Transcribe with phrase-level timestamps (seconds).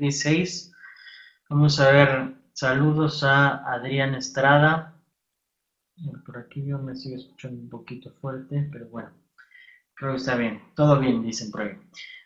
[0.00, 0.72] 2016.
[1.50, 4.96] Vamos a ver, saludos a Adrián Estrada.
[6.24, 9.10] Por aquí yo me sigo escuchando un poquito fuerte, pero bueno,
[9.94, 10.62] creo que está bien.
[10.74, 11.78] Todo bien, dicen por ahí.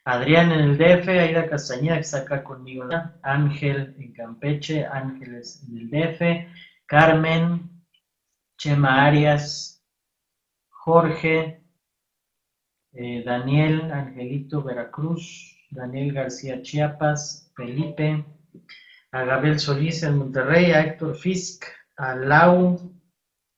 [0.04, 2.88] Adrián en el DF, Aida Castañeda que está acá conmigo,
[3.22, 6.49] Ángel en Campeche, Ángeles en el DF,
[6.87, 7.71] Carmen,
[8.56, 9.83] Chema Arias,
[10.69, 11.61] Jorge,
[12.93, 18.24] eh, Daniel Angelito Veracruz, Daniel García Chiapas, Felipe,
[19.12, 21.64] a Gabriel Solís en Monterrey, a Héctor Fisk,
[21.96, 22.92] a Lau,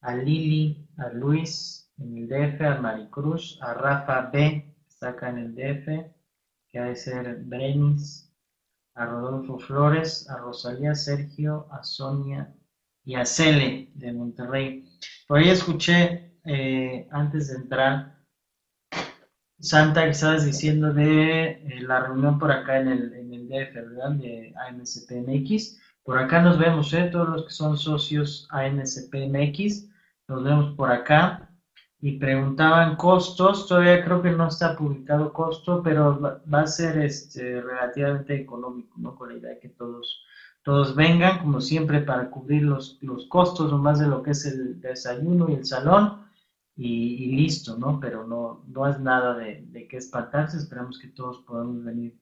[0.03, 5.31] a Lili, a Luis en el DF, a Maricruz, a Rafa B, que está acá
[5.31, 6.13] en el DF,
[6.69, 8.33] que ha de ser Brenis,
[8.95, 12.55] a Rodolfo Flores, a Rosalía Sergio, a Sonia
[13.05, 14.89] y a Cele de Monterrey.
[15.27, 18.17] Por ahí escuché eh, antes de entrar
[19.59, 24.11] Santa, que estabas diciendo de eh, la reunión por acá en el, DF, ¿verdad?
[24.13, 25.79] De ANSPMX.
[26.07, 27.09] Por acá nos vemos, ¿eh?
[27.11, 29.89] Todos los que son socios ANSPMX,
[30.29, 31.51] nos vemos por acá.
[32.01, 37.61] Y preguntaban costos, todavía creo que no está publicado costo, pero va, a ser este,
[37.61, 39.17] relativamente económico, ¿no?
[39.17, 40.23] Con la idea de que todos,
[40.63, 44.45] todos vengan, como siempre, para cubrir los, los costos, o más de lo que es
[44.47, 46.27] el desayuno y el salón
[46.77, 47.99] y, listo, ¿no?
[47.99, 52.17] Pero no, no es nada de, de qué espantarse, esperamos que todos podamos venir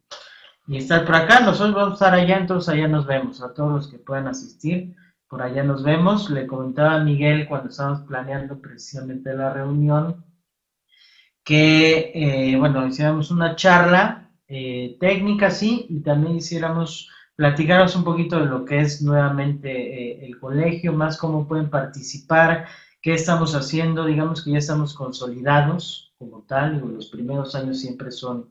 [0.66, 1.40] y estar por acá.
[1.40, 3.42] Nosotros vamos a estar allá, entonces allá nos vemos.
[3.42, 4.94] A todos los que puedan asistir,
[5.28, 6.30] por allá nos vemos.
[6.30, 10.24] Le comentaba a Miguel cuando estábamos planeando precisamente la reunión
[11.42, 18.38] que, eh, bueno, hiciéramos una charla eh, técnica, sí, y también hiciéramos, platicaros un poquito
[18.38, 22.66] de lo que es nuevamente eh, el colegio, más cómo pueden participar,
[23.04, 24.06] ¿Qué estamos haciendo?
[24.06, 26.80] Digamos que ya estamos consolidados como tal.
[26.94, 28.48] Los primeros años siempre son,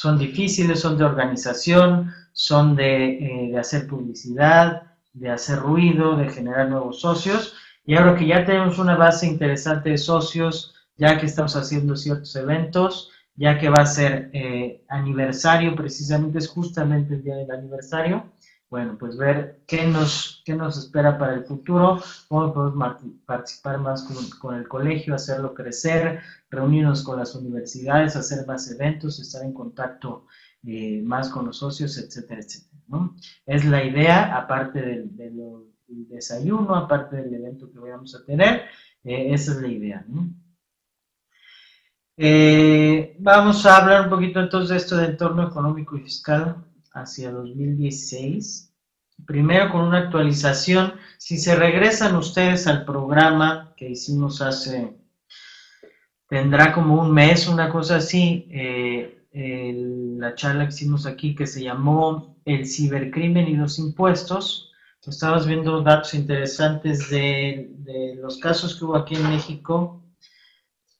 [0.00, 6.30] son difíciles, son de organización, son de, eh, de hacer publicidad, de hacer ruido, de
[6.30, 7.52] generar nuevos socios.
[7.84, 12.34] Y ahora que ya tenemos una base interesante de socios, ya que estamos haciendo ciertos
[12.34, 18.24] eventos, ya que va a ser eh, aniversario, precisamente es justamente el día del aniversario,
[18.70, 24.04] bueno, pues ver qué nos, qué nos espera para el futuro, cómo podemos participar más
[24.40, 30.26] con, el colegio, hacerlo crecer, reunirnos con las universidades, hacer más eventos, estar en contacto
[30.64, 32.82] eh, más con los socios, etcétera, etcétera.
[32.86, 33.16] ¿no?
[33.44, 38.66] Es la idea, aparte del, del, desayuno, aparte del evento que vamos a tener,
[39.02, 40.06] eh, esa es la idea.
[42.16, 47.30] Eh, vamos a hablar un poquito entonces de esto de entorno económico y fiscal hacia
[47.30, 48.72] 2016.
[49.26, 50.94] Primero con una actualización.
[51.18, 54.96] Si se regresan ustedes al programa que hicimos hace,
[56.28, 59.16] tendrá como un mes, una cosa así, eh,
[60.18, 64.72] la charla que hicimos aquí que se llamó El cibercrimen y los impuestos.
[65.06, 69.99] Estábamos viendo datos interesantes de los casos que hubo aquí en México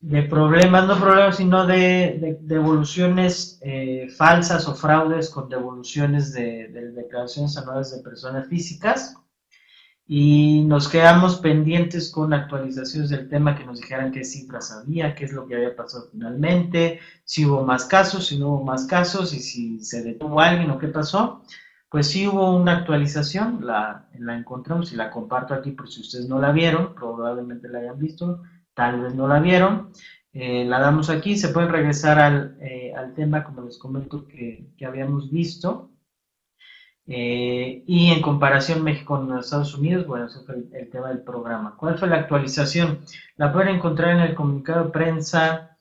[0.01, 7.57] de problemas, no problemas, sino de, devoluciones eh, falsas o fraudes con devoluciones de, declaraciones
[7.59, 9.15] anuales de personas físicas.
[10.07, 15.27] Y nos quedamos pendientes con actualizaciones del tema que nos dijeran qué cifras había, qué
[15.27, 19.33] es lo que había pasado finalmente, si hubo más casos, si no hubo más casos,
[19.33, 21.43] y si se detuvo alguien o qué pasó.
[21.89, 26.29] Pues sí hubo una actualización, la, la encontramos y la comparto aquí por si ustedes
[26.29, 28.43] no la vieron, probablemente la hayan visto
[28.75, 29.93] tal vez no la vieron.
[30.33, 35.31] Eh, la damos aquí, se pueden regresar al, eh, tema, como les comento, que, habíamos
[35.31, 35.91] visto.
[37.07, 41.75] Eh, y en comparación México con Estados Unidos, bueno, ese fue el, tema del programa.
[41.77, 43.01] ¿Cuál fue la actualización?
[43.37, 45.77] La pueden encontrar en el comunicado de prensa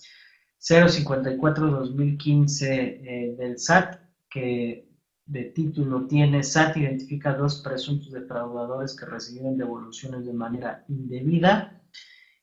[0.60, 4.90] 054-2015 del SAT, que
[5.28, 11.79] de título tiene SAT identifica dos presuntos defraudadores que recibieron devoluciones de manera indebida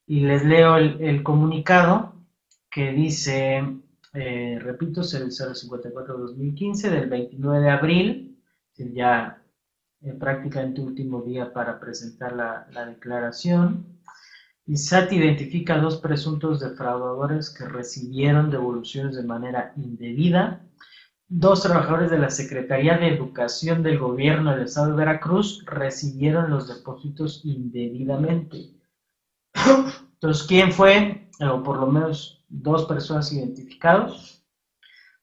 [0.06, 2.14] y les leo el, comunicado
[2.70, 3.80] que dice,
[4.14, 8.38] eh, repito, es el 054-2015 del 29 de abril,
[8.76, 9.42] ya
[10.02, 13.98] eh, prácticamente último día para presentar la, la declaración.
[14.64, 20.60] Y SAT identifica dos presuntos defraudadores que recibieron devoluciones de manera indebida.
[21.28, 26.68] Dos trabajadores de la Secretaría de Educación del Gobierno del Estado de Veracruz recibieron los
[26.68, 28.75] depósitos indebidamente.
[30.14, 31.28] Entonces, ¿quién fue?
[31.40, 34.44] O por lo menos dos personas identificados,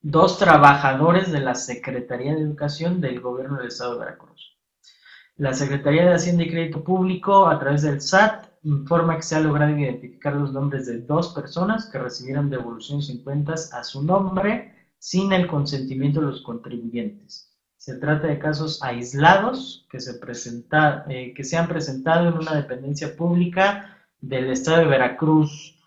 [0.02, 4.58] dos trabajadores de la Secretaría de Educación del Gobierno del Estado de Veracruz.
[5.38, 9.40] La Secretaría de Hacienda y Crédito Público, a través del SAT, informa que se ha
[9.40, 14.74] logrado identificar los nombres de dos personas que recibieron devoluciones en cuentas a su nombre
[15.00, 17.52] sin el consentimiento de los contribuyentes.
[17.78, 22.56] Se trata de casos aislados que se, presenta, eh, que se han presentado en una
[22.56, 25.78] dependencia pública del Estado de Veracruz.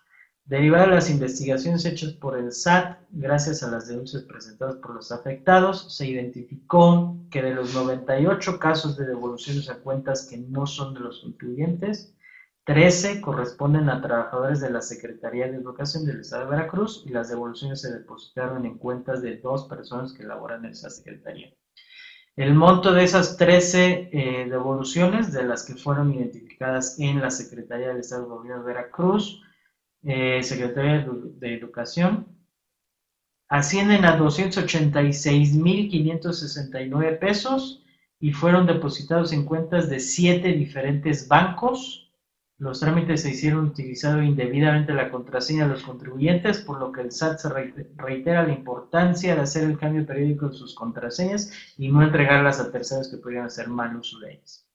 [0.45, 5.11] Derivada de las investigaciones hechas por el SAT, gracias a las denuncias presentadas por los
[5.11, 10.93] afectados, se identificó que de los 98 casos de devoluciones a cuentas que no son
[10.93, 12.13] de los contribuyentes,
[12.65, 17.29] 13 corresponden a trabajadores de la Secretaría de Educación del Estado de Veracruz y las
[17.29, 21.51] devoluciones se depositaron en cuentas de dos personas que laboran en esa secretaría.
[22.37, 27.87] El monto de esas 13 eh, devoluciones, de las que fueron identificadas en la Secretaría
[27.87, 29.41] del Estado de Gobierno de Veracruz,
[30.03, 32.27] eh, Secretaría de Educación,
[33.49, 37.83] ascienden a 286.569 pesos
[38.19, 42.06] y fueron depositados en cuentas de siete diferentes bancos
[42.59, 47.11] los trámites se hicieron utilizando indebidamente la contraseña de los contribuyentes, por lo que el
[47.11, 47.49] SAT se
[47.95, 52.71] reitera la importancia de hacer el cambio periódico de sus contraseñas y no entregarlas a
[52.71, 54.65] terceros que podrían hacer mal uso de ellas.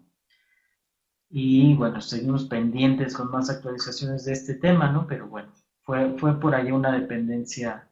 [1.30, 5.06] y bueno, seguimos pendientes con más actualizaciones de este tema, ¿no?
[5.06, 5.52] Pero bueno,
[5.82, 7.88] fue, fue por ahí una dependencia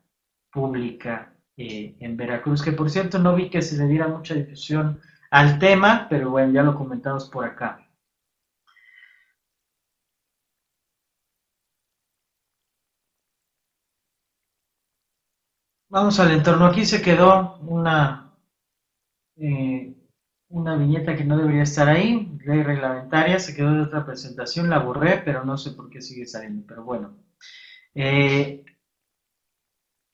[0.50, 5.00] pública eh, en Veracruz, que por cierto no vi que se le diera mucha difusión
[5.30, 7.85] al tema, pero bueno, ya lo comentamos por acá.
[15.96, 16.66] Vamos al entorno.
[16.66, 18.30] Aquí se quedó una,
[19.36, 19.94] eh,
[20.50, 24.80] una viñeta que no debería estar ahí, ley reglamentaria, se quedó de otra presentación, la
[24.80, 26.66] borré, pero no sé por qué sigue saliendo.
[26.68, 27.16] Pero bueno,
[27.94, 28.62] eh,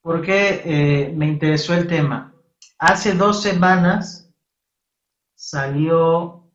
[0.01, 2.33] ¿por qué eh, me interesó el tema?
[2.79, 4.33] Hace dos semanas
[5.35, 6.49] salió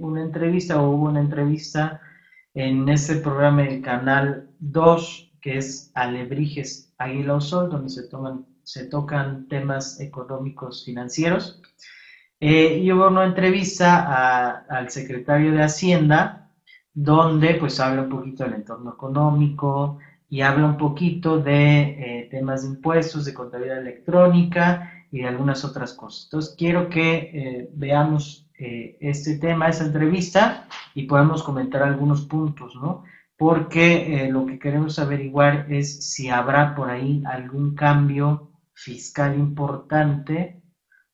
[0.00, 2.00] una entrevista o hubo una entrevista
[2.54, 8.86] en este programa del canal 2 que es Alebrijes Águila Sol, donde se toman se
[8.86, 11.60] tocan temas económicos financieros.
[12.40, 16.50] Eh, y hubo una entrevista al secretario de Hacienda,
[16.92, 22.62] donde pues habla un poquito del entorno económico y habla un poquito de eh, temas
[22.62, 26.24] de impuestos, de contabilidad electrónica y de algunas otras cosas.
[26.24, 33.02] Entonces quiero que eh, veamos este tema, esa entrevista, y podamos comentar algunos puntos, ¿no?
[33.36, 40.62] Porque lo que queremos averiguar es si habrá por ahí algún cambio fiscal importante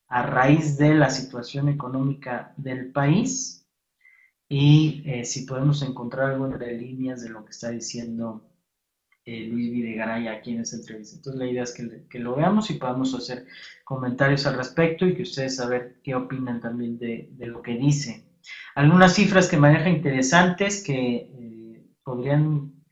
[0.09, 3.67] a raíz de la situación económica del país
[4.49, 8.51] y eh, si podemos encontrar algo entre líneas de lo que está diciendo
[9.25, 11.17] eh, Luis Videgaray aquí en esta entrevista.
[11.17, 13.47] Entonces la idea es que, lo veamos y podamos hacer
[13.85, 18.25] comentarios al respecto y que ustedes saber qué opinan también de, lo que dice.
[18.75, 22.83] Algunas cifras que maneja interesantes que eh, podrían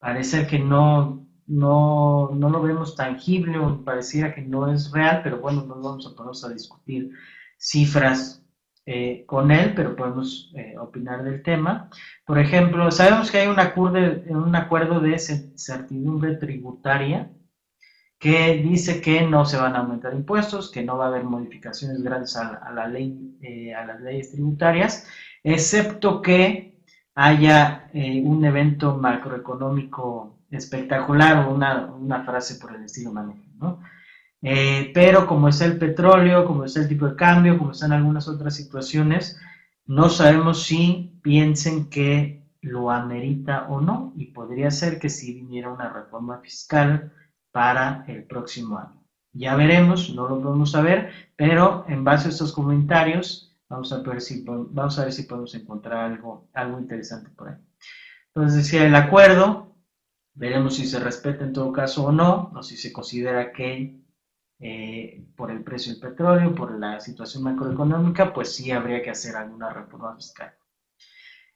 [0.00, 5.40] parecer que no no, no lo vemos tangible o pareciera que no es real, pero
[5.40, 7.10] bueno, no vamos a ponernos a discutir
[7.58, 8.44] cifras
[8.86, 11.90] eh, con él, pero podemos eh, opinar del tema.
[12.24, 17.30] Por ejemplo, sabemos que hay un acuerdo, un acuerdo de certidumbre tributaria
[18.18, 22.02] que dice que no se van a aumentar impuestos, que no va a haber modificaciones
[22.02, 25.08] grandes a, la ley, eh, a las leyes tributarias,
[25.42, 26.78] excepto que
[27.14, 33.80] haya un evento macroeconómico espectacular o una, frase por el estilo ¿no?
[34.42, 38.26] Eh, pero como es el petróleo, como es el tipo de cambio, como están algunas
[38.26, 39.38] otras situaciones,
[39.86, 45.72] no sabemos si piensen que lo amerita o no, y podría ser que si viniera
[45.72, 47.12] una reforma fiscal
[47.52, 49.02] para el próximo año.
[49.32, 54.20] Ya veremos, no lo podemos saber, pero en base a estos comentarios, vamos a ver
[54.20, 57.56] si, vamos a ver si podemos encontrar algo, algo interesante por ahí.
[58.34, 59.69] Entonces decía el acuerdo,
[60.34, 64.00] Veremos si se respeta en todo caso o no, o si se considera que
[64.60, 69.36] eh, por el precio del petróleo, por la situación macroeconómica, pues sí habría que hacer
[69.36, 70.52] alguna reforma fiscal.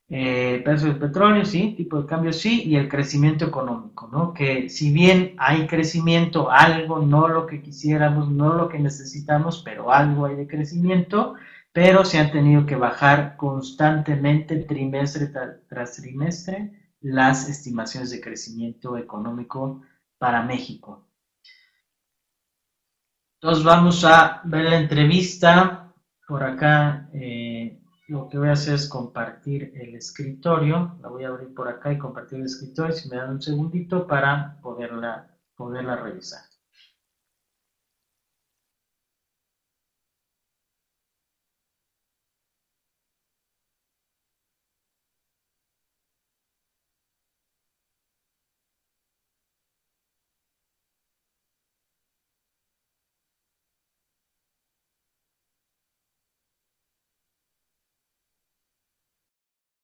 [0.08, 4.32] eh, precio del petróleo, sí, tipo de cambio, sí, y el crecimiento económico, ¿no?
[4.34, 9.90] Que si bien hay crecimiento, algo, no lo que quisiéramos, no lo que necesitamos, pero
[9.92, 11.34] algo hay de crecimiento,
[11.72, 15.28] pero se han tenido que bajar constantemente trimestre
[15.68, 16.70] tras trimestre
[17.04, 19.82] las estimaciones de crecimiento económico
[20.16, 21.06] para México.
[23.40, 25.92] Entonces vamos a ver la entrevista
[26.26, 27.10] por acá.
[27.12, 30.96] Eh, lo que voy a hacer es compartir el escritorio.
[31.02, 32.94] La voy a abrir por acá y compartir el escritorio.
[32.94, 36.53] Si me dan un segundito para poderla, poderla revisar.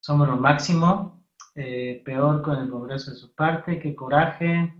[0.01, 1.23] Somos lo máximo,
[1.55, 4.73] eh, peor con el Congreso de su parte, qué coraje,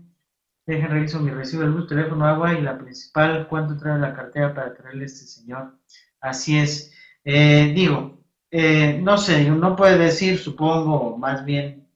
[0.65, 4.53] dejen reviso mi recibo de luz, teléfono, agua y la principal, ¿cuánto trae la cartera
[4.53, 5.77] para traerle a este señor?
[6.19, 6.93] Así es.
[7.23, 11.87] Eh, digo, eh, no sé, no puede decir, supongo, más bien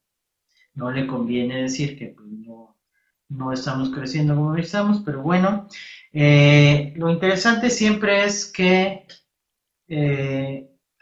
[0.75, 2.77] no le conviene decir que pues, no,
[3.29, 5.67] no, estamos creciendo como estamos, pero bueno,
[6.11, 9.07] lo interesante siempre es que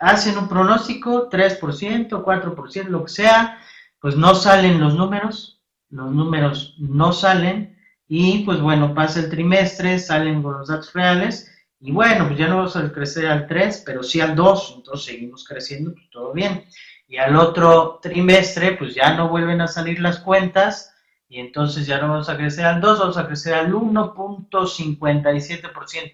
[0.03, 3.61] hacen un pronóstico, 3%, 4%, lo que sea,
[3.99, 9.97] pues no salen los números, los números no salen y pues bueno, pasa el trimestre,
[9.99, 13.83] salen con los datos reales y bueno, pues ya no vamos a crecer al 3,
[13.85, 16.65] pero sí al 2, entonces seguimos creciendo, pues todo bien.
[17.07, 20.93] Y al otro trimestre, pues ya no vuelven a salir las cuentas
[21.29, 26.11] y entonces ya no vamos a crecer al 2, vamos a crecer al 1.57%.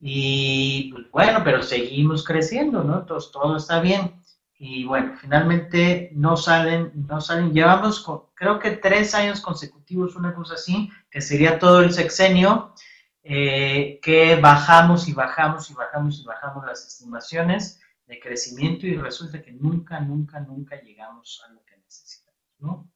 [0.00, 3.04] Y pues, bueno, pero seguimos creciendo, ¿no?
[3.04, 4.20] Todo está bien.
[4.56, 7.52] Y bueno, finalmente no salen, no salen.
[7.52, 12.74] Llevamos creo que tres años consecutivos, una cosa así, que sería todo el sexenio,
[13.22, 19.42] eh, que bajamos y bajamos y bajamos y bajamos las estimaciones de crecimiento y resulta
[19.42, 22.93] que nunca, nunca, nunca llegamos a lo que necesitamos, ¿no?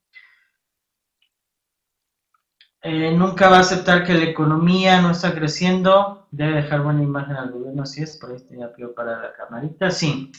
[2.81, 7.37] Eh, nunca va a aceptar que la economía no está creciendo, debe dejar buena imagen
[7.37, 10.31] al gobierno, así es, por ahí tenía pido para la camarita, sí.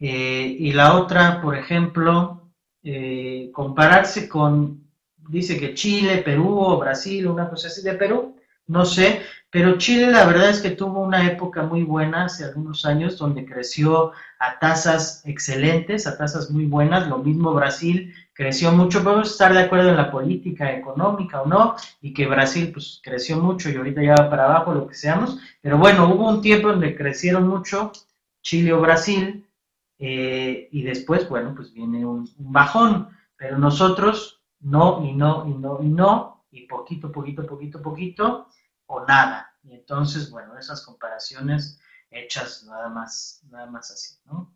[0.00, 2.50] Eh, y la otra, por ejemplo,
[2.82, 8.36] eh, compararse con, dice que Chile, Perú o Brasil, una cosa así de Perú,
[8.66, 9.22] no sé,
[9.54, 13.46] pero Chile la verdad es que tuvo una época muy buena hace algunos años donde
[13.46, 19.52] creció a tasas excelentes, a tasas muy buenas, lo mismo Brasil creció mucho, podemos estar
[19.52, 23.76] de acuerdo en la política económica o no, y que Brasil pues creció mucho y
[23.76, 27.46] ahorita ya va para abajo, lo que seamos, pero bueno, hubo un tiempo donde crecieron
[27.46, 27.92] mucho
[28.42, 29.46] Chile o Brasil,
[30.00, 35.78] eh, y después, bueno, pues viene un, bajón, pero nosotros no, y no, y no,
[35.80, 38.48] y no, y poquito, poquito, poquito, poquito,
[39.06, 39.54] nada.
[39.64, 44.54] Y entonces, bueno, esas comparaciones hechas nada más, nada más así, ¿no?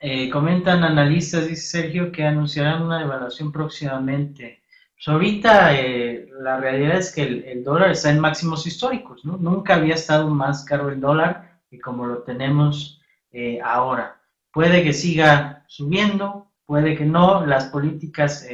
[0.00, 4.62] Eh, comentan analistas, dice Sergio, que anunciarán una devaluación próximamente.
[4.94, 9.36] Pues ahorita eh, la realidad es que el, dólar está en máximos históricos, ¿no?
[9.36, 13.00] Nunca había estado más caro el dólar que como lo tenemos
[13.32, 14.20] eh, ahora.
[14.52, 18.46] Puede que siga subiendo, puede que no, las políticas...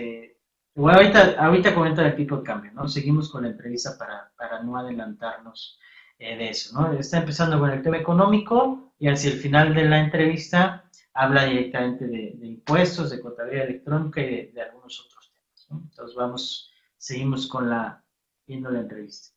[0.74, 2.88] bueno, ahorita, ahorita comenta el tipo de cambio, ¿no?
[2.88, 5.78] Seguimos con la entrevista para, para no adelantarnos
[6.18, 6.92] de eso, ¿no?
[6.98, 12.06] Está empezando con el tema económico y hacia el final de la entrevista habla directamente
[12.06, 15.68] de, impuestos, de contabilidad electrónica y de, algunos otros temas.
[15.90, 18.02] Entonces vamos, seguimos con la,
[18.46, 19.34] viendo la entrevista.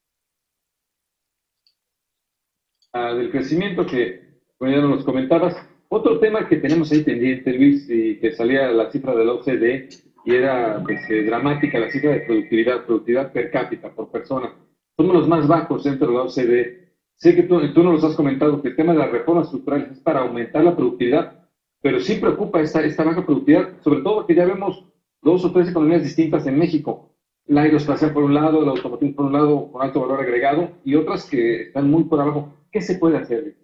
[2.94, 5.56] Ah, del crecimiento que, bueno, ya nos comentabas,
[5.90, 9.90] otro tema que tenemos ahí pendiente, Luis, y que salía la cifra de la OCDE
[10.28, 14.54] y era pues, eh, dramática la cifra de productividad, productividad per cápita por persona.
[14.98, 16.90] Somos los más bajos dentro de la OCDE.
[17.16, 20.00] Sé que tú, tú nos has comentado que el tema de las reformas estructurales es
[20.02, 21.46] para aumentar la productividad,
[21.82, 24.84] pero sí preocupa esta, esta baja productividad, sobre todo porque ya vemos
[25.22, 27.16] dos o tres economías distintas en México.
[27.46, 30.96] La aeroespacial por un lado, la automotriz por un lado, con alto valor agregado, y
[30.96, 32.54] otras que están muy por abajo.
[32.70, 33.56] ¿Qué se puede hacer?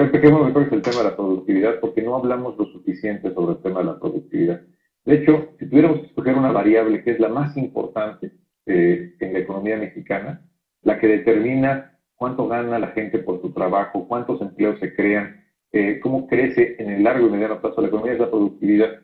[0.00, 3.78] Empecemos mejor el tema de la productividad, porque no hablamos lo suficiente sobre el tema
[3.78, 4.62] de la productividad.
[5.06, 8.32] De hecho, si tuviéramos que escoger una variable que es la más importante
[8.66, 10.42] eh, en la economía mexicana,
[10.82, 16.00] la que determina cuánto gana la gente por su trabajo, cuántos empleos se crean, eh,
[16.02, 19.00] cómo crece en el largo y mediano plazo la economía es la productividad.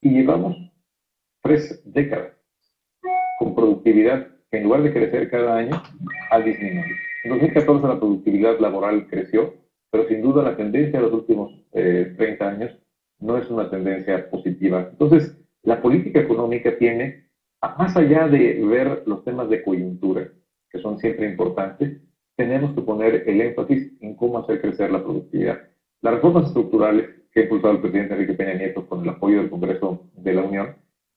[0.00, 0.56] Y llevamos
[1.40, 2.32] tres décadas
[3.38, 5.80] con productividad que en lugar de crecer cada año,
[6.30, 6.96] ha disminuido.
[7.22, 9.54] En 2014 la productividad laboral creció,
[9.90, 12.78] pero sin duda la tendencia de los últimos 30 eh, años
[13.20, 14.88] no es una tendencia positiva.
[14.90, 17.24] Entonces, la política económica tiene,
[17.60, 20.28] más allá de ver los temas de coyuntura,
[20.70, 22.00] que son siempre importantes,
[22.36, 25.60] tenemos que poner el énfasis en cómo hacer crecer la productividad.
[26.02, 29.50] Las reformas estructurales que ha impulsado el presidente Enrique Peña Nieto con el apoyo del
[29.50, 30.76] Congreso de la Unión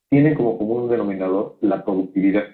[0.10, 2.46] tienen como común denominador la productividad,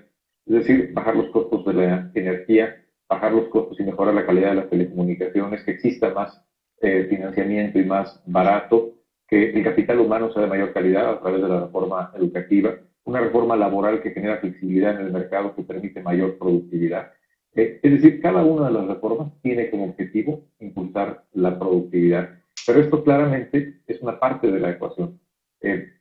[0.46, 4.50] es decir, bajar los costos de la energía, bajar los costos y mejorar la calidad
[4.50, 6.44] de las telecomunicaciones, que exista más
[6.82, 8.93] eh, financiamiento y más barato,
[9.34, 13.20] que el capital humano sea de mayor calidad a través de la reforma educativa, una
[13.20, 17.14] reforma laboral que genera flexibilidad en el mercado que permite mayor productividad.
[17.56, 22.30] Eh, es decir, cada una de las reformas tiene como objetivo impulsar la productividad,
[22.68, 25.20] pero esto claramente es una parte de la ecuación.
[25.62, 25.94] Eh,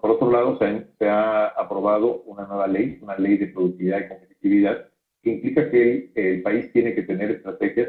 [0.00, 4.08] por otro lado, se se ha, aprobado una nueva ley, una ley de productividad y
[4.08, 4.86] competitividad,
[5.24, 7.88] que implica que el, país tiene que tener estrategias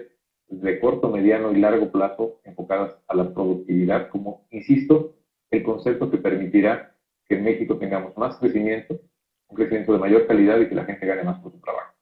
[0.50, 5.16] de corto, mediano y largo plazo enfocadas a la productividad, como, insisto,
[5.52, 9.00] el concepto que permitirá que en México tengamos más crecimiento,
[9.48, 11.94] un crecimiento de mayor calidad y que la gente gane más por su trabajo.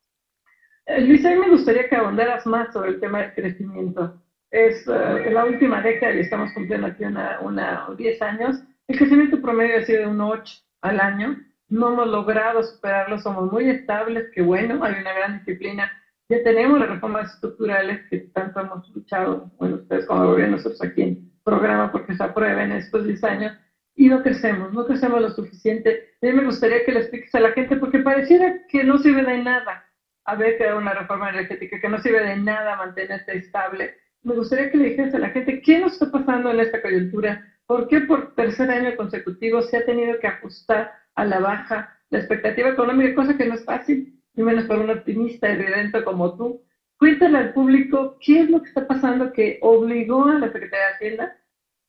[0.85, 4.21] Eh, Luis, a mí me gustaría que abundaras más sobre el tema del crecimiento.
[4.51, 8.97] Es uh, en la última década, y estamos cumpliendo aquí una, una 10 años, el
[8.97, 11.37] crecimiento promedio ha sido de un 8 al año,
[11.67, 15.91] no hemos logrado superarlo, somos muy estables, que bueno, hay una gran disciplina.
[16.27, 21.03] Ya tenemos las reformas estructurales que tanto hemos luchado, bueno, ustedes como gobierno, nosotros aquí
[21.03, 23.57] en programa, porque se aprueben estos 10 años,
[23.95, 26.15] y no crecemos, no crecemos lo suficiente.
[26.21, 29.23] A mí me gustaría que le expliques a la gente, porque pareciera que no sirve
[29.23, 29.85] de nada
[30.25, 33.95] haber creado una reforma energética, que no sirve de nada mantenerse estable.
[34.23, 37.45] Me gustaría que le dijeras a la gente qué nos está pasando en esta coyuntura,
[37.67, 42.19] por qué por tercer año consecutivo se ha tenido que ajustar a la baja la
[42.19, 46.61] expectativa económica, cosa que no es fácil, ni menos para un optimista evidente como tú.
[46.97, 50.93] Cuéntale al público qué es lo que está pasando que obligó a la Secretaría de
[50.93, 51.37] Hacienda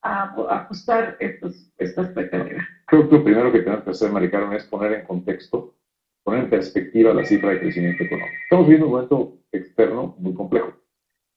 [0.03, 2.67] a, ajustar estos, esta expectativa.
[2.87, 5.75] Creo que lo primero que tenemos que hacer, Maricarmen, es poner en contexto,
[6.23, 8.37] poner en perspectiva la cifra de crecimiento económico.
[8.45, 10.73] Estamos viviendo un momento externo muy complejo,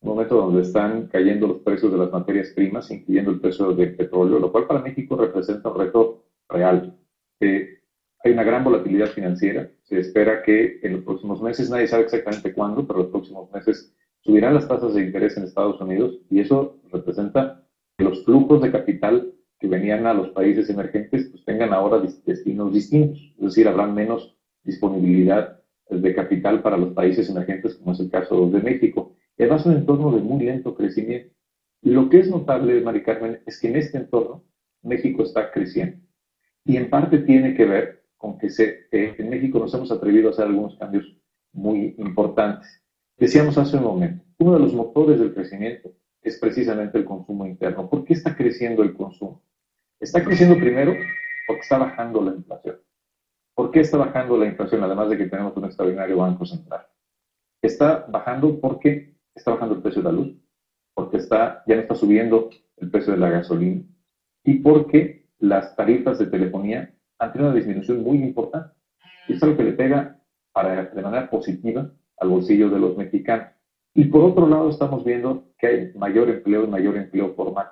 [0.00, 3.96] un momento donde están cayendo los precios de las materias primas, incluyendo el precio del
[3.96, 6.96] petróleo, lo cual para México representa un reto real.
[7.40, 7.79] Eh,
[8.22, 9.70] hay una gran volatilidad financiera.
[9.82, 13.94] Se espera que en los próximos meses, nadie sabe exactamente cuándo, pero los próximos meses
[14.20, 17.64] subirán las tasas de interés en Estados Unidos y eso representa
[17.96, 22.72] que los flujos de capital que venían a los países emergentes pues tengan ahora destinos
[22.72, 23.18] distintos.
[23.38, 28.48] Es decir, habrá menos disponibilidad de capital para los países emergentes, como es el caso
[28.50, 29.16] de México.
[29.36, 31.34] Y además un entorno de muy lento crecimiento.
[31.82, 34.44] Lo que es notable, Mari Carmen, es que en este entorno
[34.82, 35.98] México está creciendo.
[36.64, 40.32] Y en parte tiene que ver con que se, en México nos hemos atrevido a
[40.32, 41.06] hacer algunos cambios
[41.54, 42.82] muy importantes.
[43.16, 47.88] Decíamos hace un momento, uno de los motores del crecimiento es precisamente el consumo interno.
[47.88, 49.42] ¿Por qué está creciendo el consumo?
[49.98, 50.94] Está creciendo primero
[51.46, 52.76] porque está bajando la inflación.
[53.54, 54.84] ¿Por qué está bajando la inflación?
[54.84, 56.86] Además de que tenemos un extraordinario banco central.
[57.62, 60.36] Está bajando porque está bajando el precio de la luz,
[60.92, 63.82] porque está, ya no está subiendo el precio de la gasolina
[64.44, 68.74] y porque las tarifas de telefonía han tenido una disminución muy importante.
[69.28, 70.18] Y es algo que le pega
[70.52, 73.48] para, de manera positiva al bolsillo de los mexicanos.
[73.94, 77.66] Y por otro lado, estamos viendo que hay mayor empleo y mayor empleo formal,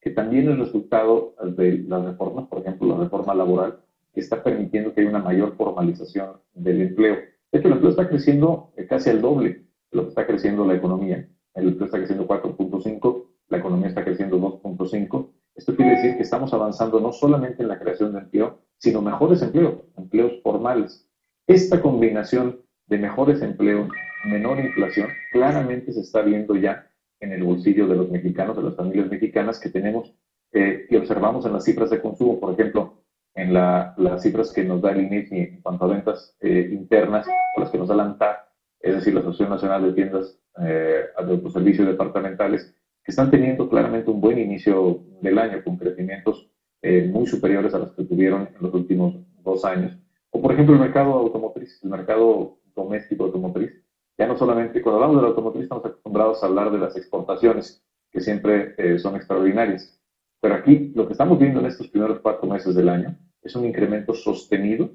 [0.00, 3.80] que también es resultado de las reformas, por ejemplo, la reforma laboral,
[4.14, 7.16] que está permitiendo que haya una mayor formalización del empleo.
[7.52, 10.64] De hecho, el empleo está creciendo eh, casi al doble de lo que está creciendo
[10.64, 11.28] la economía.
[11.54, 15.30] El empleo está creciendo 4.5, la economía está creciendo 2.5.
[15.56, 19.40] Esto quiere decir que estamos avanzando no solamente en la creación de empleo, sino mejores
[19.42, 21.08] empleos, empleos formales.
[21.46, 23.88] Esta combinación de mejores empleos,
[24.26, 26.86] menor inflación, claramente se está viendo ya
[27.20, 30.14] en el bolsillo de los mexicanos, de las familias mexicanas que tenemos
[30.52, 33.02] eh, y observamos en las cifras de consumo, por ejemplo,
[33.34, 37.60] en las cifras que nos da el INEGI en cuanto a ventas eh, internas, o
[37.60, 38.36] las que nos da la ANTAD,
[38.80, 42.74] es decir, la Asociación Nacional de Tiendas eh, de Autoservicios Departamentales,
[43.06, 46.50] que están teniendo claramente un buen inicio del año con crecimientos
[46.82, 49.14] eh, muy superiores a las que tuvieron en los últimos
[49.44, 49.96] dos años.
[50.30, 53.70] O por ejemplo el mercado automotriz, el mercado doméstico automotriz.
[54.18, 58.20] Ya no solamente, cuando hablamos del automotriz estamos acostumbrados a hablar de las exportaciones, que
[58.20, 60.02] siempre eh, son extraordinarias.
[60.40, 63.66] Pero aquí lo que estamos viendo en estos primeros cuatro meses del año es un
[63.66, 64.90] incremento sostenido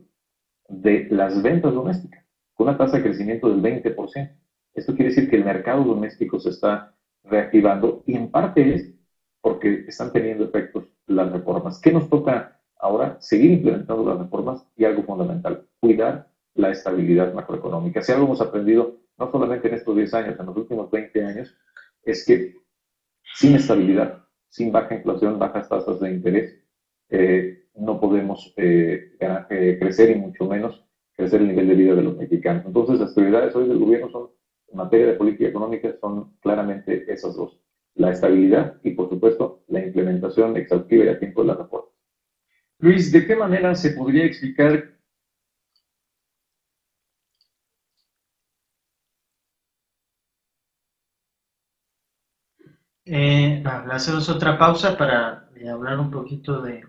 [0.67, 4.35] de las ventas domésticas, con una tasa de crecimiento del 20%.
[4.73, 8.93] Esto quiere decir que el mercado doméstico se está reactivando y en parte es
[9.41, 11.79] porque están teniendo efectos las reformas.
[11.79, 13.17] ¿Qué nos toca ahora?
[13.19, 18.01] Seguir implementando las reformas y algo fundamental, cuidar la estabilidad macroeconómica.
[18.01, 21.55] Si algo hemos aprendido, no solamente en estos 10 años, en los últimos 20 años,
[22.03, 22.55] es que
[23.35, 26.59] sin estabilidad, sin baja inflación, bajas tasas de interés,
[27.09, 32.03] eh, no podemos eh, eh, crecer y mucho menos crecer el nivel de vida de
[32.03, 32.65] los mexicanos.
[32.65, 34.29] Entonces, las prioridades hoy del gobierno son,
[34.71, 37.59] en materia de política económica, son claramente esas dos.
[37.95, 41.89] La estabilidad y, por supuesto, la implementación exhaustiva y a tiempo de la reforma.
[42.79, 44.91] Luis, ¿de qué manera se podría explicar
[53.05, 56.85] Eh, hacemos otra pausa para eh, hablar un poquito de,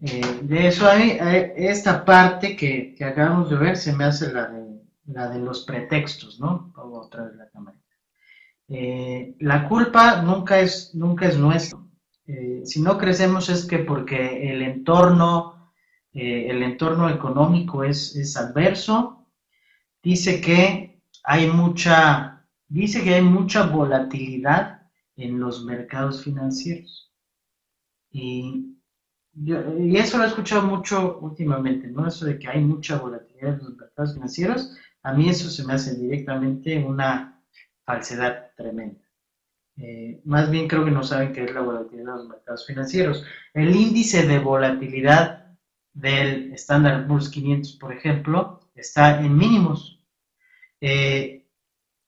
[0.00, 0.88] eh, eso.
[0.90, 4.80] Esta parte que, acabamos de ver se me hace la de,
[5.12, 6.72] la de los pretextos, ¿no?
[6.74, 7.76] Pongo otra vez la cámara.
[8.68, 11.78] Eh, la culpa nunca es, nunca es nuestra.
[12.64, 15.72] si no crecemos es que porque el entorno,
[16.12, 19.26] el entorno económico es, es adverso,
[20.02, 24.82] dice que hay mucha, dice que hay mucha volatilidad
[25.16, 27.12] en los mercados financieros.
[28.10, 28.76] Y
[29.96, 32.06] eso lo he escuchado mucho últimamente, ¿no?
[32.06, 35.74] Eso de que hay mucha volatilidad en los mercados financieros, a mí eso se me
[35.74, 37.42] hace directamente una
[37.84, 39.00] falsedad tremenda.
[39.76, 43.24] Eh, más bien creo que no saben qué es la volatilidad de los mercados financieros.
[43.54, 45.56] El índice de volatilidad
[45.94, 50.02] del Standard Poor's 500, por ejemplo, está en mínimos.
[50.80, 51.46] Eh,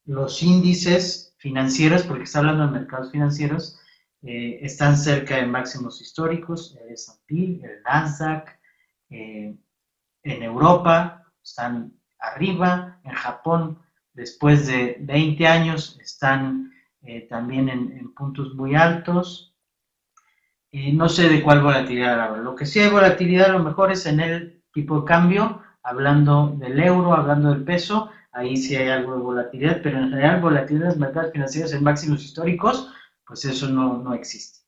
[0.05, 3.81] los índices financieras, porque está hablando de mercados financieros,
[4.23, 8.59] eh, están cerca de máximos históricos, el S&P, el Nasdaq,
[9.09, 11.93] en Europa están
[12.23, 13.79] arriba, en Japón
[14.15, 19.55] después de 20 años están eh, también en, puntos muy altos.
[20.73, 22.43] no sé de cuál volatilidad hablo.
[22.43, 26.55] Lo que sí hay volatilidad a lo mejor es en el tipo de cambio, hablando
[26.59, 30.85] del euro, hablando del peso, ahí sí hay algo de volatilidad, pero en general volatilidad
[30.85, 32.93] en los mercados financieros en máximos históricos,
[33.27, 34.61] pues eso no, no existe.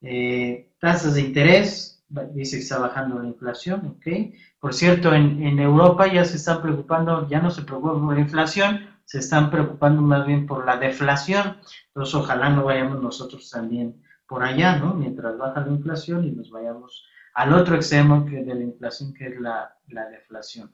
[0.00, 4.34] Eh, tasas de interés, dice que está bajando la inflación, ¿ok?
[4.58, 8.20] Por cierto, en, en, Europa ya se están preocupando, ya no se preocupan por la
[8.20, 14.02] inflación, se están preocupando más bien por la deflación, entonces ojalá no vayamos nosotros también
[14.26, 14.94] por allá, ¿no?
[14.94, 19.26] Mientras baja la inflación y nos vayamos al otro extremo que de la inflación, que
[19.26, 20.72] es la, la deflación.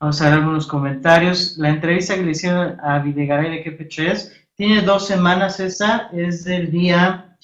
[0.00, 1.58] Vamos a ver algunos comentarios.
[1.58, 4.32] La entrevista que le hicieron a Videgaray de qué fecha es.
[4.54, 7.36] Tiene dos semanas esa, es del día,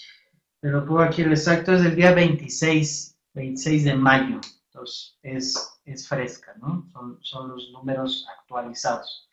[0.60, 4.40] pero pongo aquí el exacto, es del día 26, 26 de mayo.
[4.66, 6.88] Entonces, es, es fresca, ¿no?
[6.92, 9.28] Son, son los números actualizados.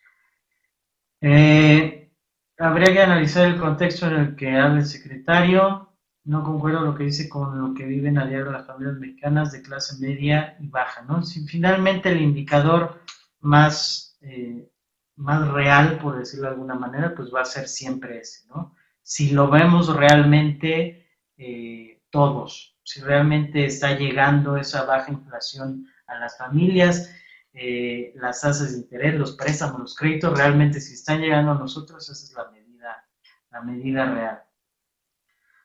[1.20, 2.12] Eh,
[2.58, 5.88] habría que analizar el contexto en el que habla el secretario.
[6.24, 9.62] No concuerdo lo que dice con lo que viven a diario las familias mexicanas de
[9.62, 11.22] clase media y baja, ¿no?
[11.22, 13.00] Si finalmente el indicador
[13.40, 14.70] más, eh,
[15.16, 18.76] más real, por decirlo de alguna manera, pues va a ser siempre ese, ¿no?
[19.02, 26.36] Si lo vemos realmente eh, todos, si realmente está llegando esa baja inflación a las
[26.36, 27.10] familias,
[27.54, 32.06] eh, las tasas de interés, los préstamos, los créditos, realmente si están llegando a nosotros,
[32.06, 33.08] esa es la medida,
[33.50, 34.42] la medida real.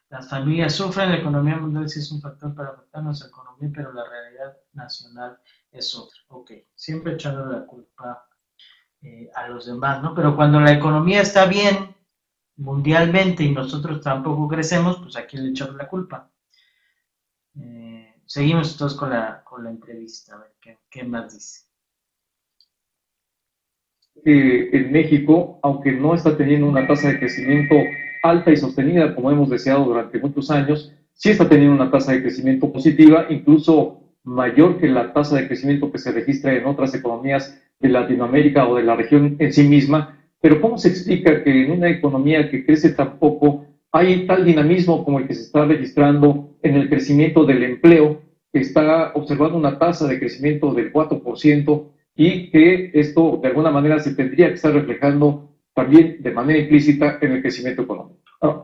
[0.07, 3.91] Las familias sufren, la economía mundial sí es un factor para afectar nuestra economía, pero
[3.91, 5.37] la realidad nacional
[5.69, 6.17] es otra.
[6.29, 8.25] Ok, siempre echando la culpa
[9.01, 10.15] eh, a los demás, ¿no?
[10.15, 11.93] Pero cuando la economía está bien
[12.55, 16.31] mundialmente y nosotros tampoco crecemos, pues a quién le echamos la culpa.
[17.60, 21.65] Eh, seguimos entonces con la, con la entrevista, a ver qué, más dice.
[24.26, 27.76] En México, aunque no está teniendo una tasa de crecimiento
[28.24, 32.22] alta y sostenida como hemos deseado durante muchos años, sí está teniendo una tasa de
[32.22, 37.62] crecimiento positiva, incluso mayor que la tasa de crecimiento que se registra en otras economías
[37.80, 40.20] de Latinoamérica o de la región en sí misma.
[40.41, 43.65] Pero ¿cómo se explica que en una economía que crece tan poco
[43.97, 48.21] hay tal dinamismo como el que se está registrando en el crecimiento del empleo,
[48.53, 53.99] que está observando una tasa de crecimiento del 4% y que esto de alguna manera
[53.99, 58.17] se tendría que estar reflejando también de manera implícita en el crecimiento económico?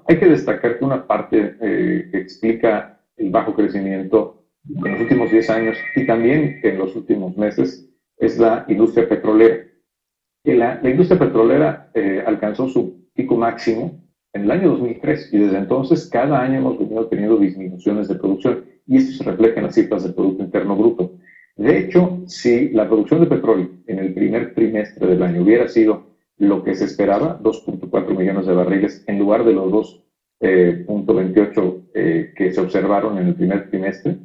[0.07, 5.31] hay que destacar que una parte eh, que explica el bajo crecimiento en los últimos
[5.31, 9.65] 10 años y también en los últimos meses es la industria petrolera.
[10.43, 15.57] La, la industria petrolera eh, alcanzó su pico máximo en el año 2003 y desde
[15.57, 19.75] entonces cada año hemos venido teniendo disminuciones de producción y esto se refleja en las
[19.75, 21.13] cifras del Producto Interno Bruto.
[21.55, 26.07] De hecho, si la producción de petróleo en el primer trimestre del año hubiera sido
[26.37, 30.01] lo que se esperaba, 2.4 millones de barriles, en lugar de los
[30.41, 34.17] 2.28 eh, que se observaron en el primer trimestre,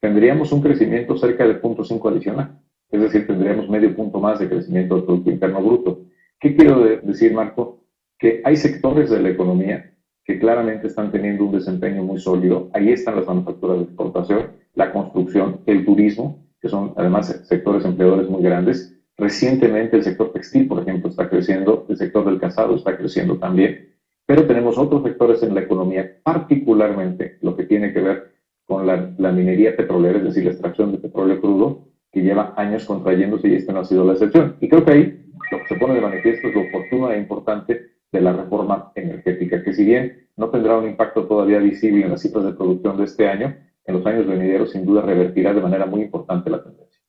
[0.00, 2.60] tendríamos un crecimiento cerca de 0.5 adicional.
[2.88, 6.04] Es decir, tendríamos medio punto más de crecimiento del Producto Interno Bruto.
[6.38, 7.79] ¿Qué quiero decir, Marco?
[8.20, 9.90] Que hay sectores de la economía
[10.24, 12.70] que claramente están teniendo un desempeño muy sólido.
[12.74, 18.28] Ahí están las manufacturas de exportación, la construcción, el turismo, que son además sectores empleadores
[18.28, 18.94] muy grandes.
[19.16, 23.88] Recientemente el sector textil, por ejemplo, está creciendo, el sector del calzado está creciendo también,
[24.26, 28.32] pero tenemos otros sectores en la economía, particularmente lo que tiene que ver
[28.64, 32.84] con la, la minería petrolera, es decir, la extracción de petróleo crudo, que lleva años
[32.84, 34.56] contrayéndose y esta no ha sido la excepción.
[34.60, 37.89] Y creo que ahí lo que se pone de manifiesto es lo oportuno e importante
[38.12, 42.22] de la reforma energética, que si bien no tendrá un impacto todavía visible en las
[42.22, 45.86] cifras de producción de este año, en los años venideros sin duda revertirá de manera
[45.86, 47.00] muy importante la tendencia.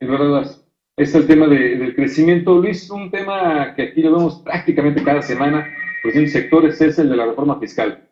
[0.00, 0.62] Es verdad, este
[0.96, 2.60] es el tema del crecimiento.
[2.60, 5.66] Luis, un tema que aquí lo vemos prácticamente cada semana
[6.02, 8.08] por distintos sectores es el de la reforma fiscal.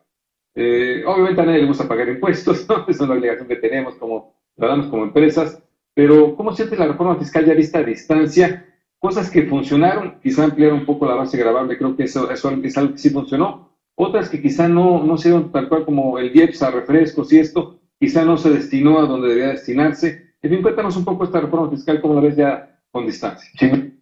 [0.55, 2.85] Eh, obviamente a nadie le gusta pagar impuestos, ¿no?
[2.87, 5.61] es una obligación que tenemos como ciudadanos, como empresas,
[5.93, 8.65] pero ¿cómo sientes la reforma fiscal ya vista a distancia?
[9.01, 12.77] Cosas que funcionaron, quizá ampliar un poco la base grabable, creo que eso, eso es
[12.77, 13.75] algo que sí funcionó.
[13.95, 17.79] Otras que quizá no, no dieron tal cual como el IEPS a refrescos y esto,
[17.99, 20.35] quizá no se destinó a donde debía destinarse.
[20.39, 23.49] En fin, cuéntanos un poco esta reforma fiscal, ¿cómo la ves ya con distancia?
[23.57, 23.97] Sí.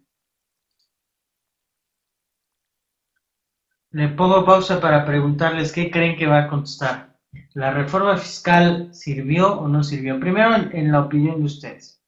[3.92, 7.16] Le pongo pausa para preguntarles qué creen que va a contestar.
[7.54, 10.20] ¿La reforma fiscal sirvió o no sirvió?
[10.20, 12.02] Primero, en, la opinión de ustedes.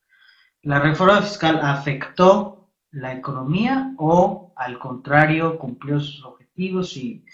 [0.63, 2.52] ¿La reforma fiscal afectó
[2.93, 7.25] la economía o al contrario cumplió sus objetivos y,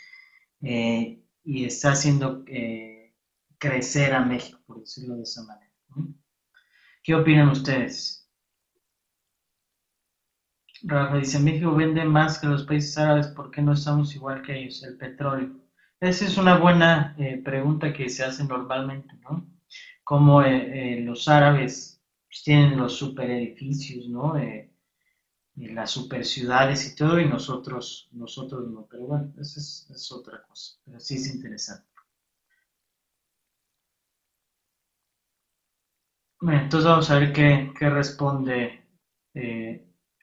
[0.63, 3.15] eh, y está haciendo eh,
[3.59, 5.73] crecer a México, por decirlo de esa manera?
[7.03, 8.29] ¿Qué opinan ustedes?
[10.83, 14.57] Rafa dice, México vende más que los países árabes, ¿por qué no estamos igual que
[14.57, 14.85] ellos?
[14.85, 15.57] El petróleo.
[15.99, 19.45] Esa es una buena eh, pregunta que se hace normalmente, ¿no?
[20.05, 24.35] Como los árabes pues, tienen los super edificios, ¿no?
[25.67, 28.87] Las super ciudades y todo, y nosotros, nosotros no.
[28.89, 30.79] Pero bueno, esa es, otra cosa.
[30.85, 31.85] Pero sí es interesante.
[36.41, 38.85] Bueno, entonces vamos a ver qué, qué responde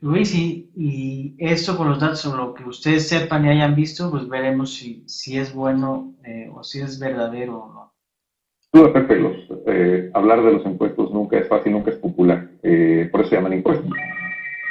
[0.05, 4.11] Luis, y, y esto con los datos o lo que ustedes sepan y hayan visto,
[4.11, 7.93] pues veremos si, si es bueno eh, o si es verdadero o no.
[8.71, 13.09] Duda, Pepe, los, eh, hablar de los impuestos nunca es fácil, nunca es popular, eh,
[13.11, 13.89] por eso se llaman impuestos.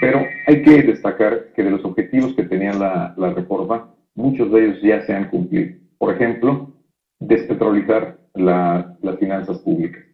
[0.04, 4.66] Pero hay que destacar que de los objetivos que tenía la, la reforma, muchos de
[4.66, 5.78] ellos ya se han cumplido.
[5.96, 6.74] Por ejemplo,
[7.20, 10.04] despetrolizar la, las finanzas públicas.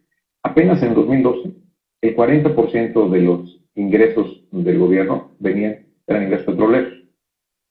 [0.43, 1.51] Apenas en 2012,
[2.03, 6.93] el 40% de los ingresos del gobierno venían, eran ingresos petroleros.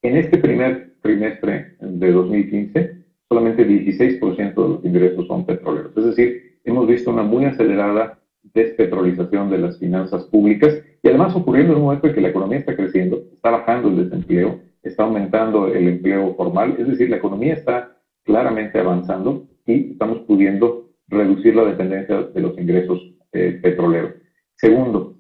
[0.02, 5.96] En este primer trimestre de 2015, solamente 16% de los ingresos son petroleros.
[5.96, 11.72] Es decir, hemos visto una muy acelerada despetrolización de las finanzas públicas y además ocurriendo
[11.72, 15.68] en un momento en que la economía está creciendo, está bajando el desempleo, está aumentando
[15.68, 21.64] el empleo formal, es decir, la economía está claramente avanzando y estamos pudiendo reducir la
[21.64, 23.00] dependencia de los ingresos
[23.33, 24.14] eh, petroleros.
[24.57, 25.16] Segundo,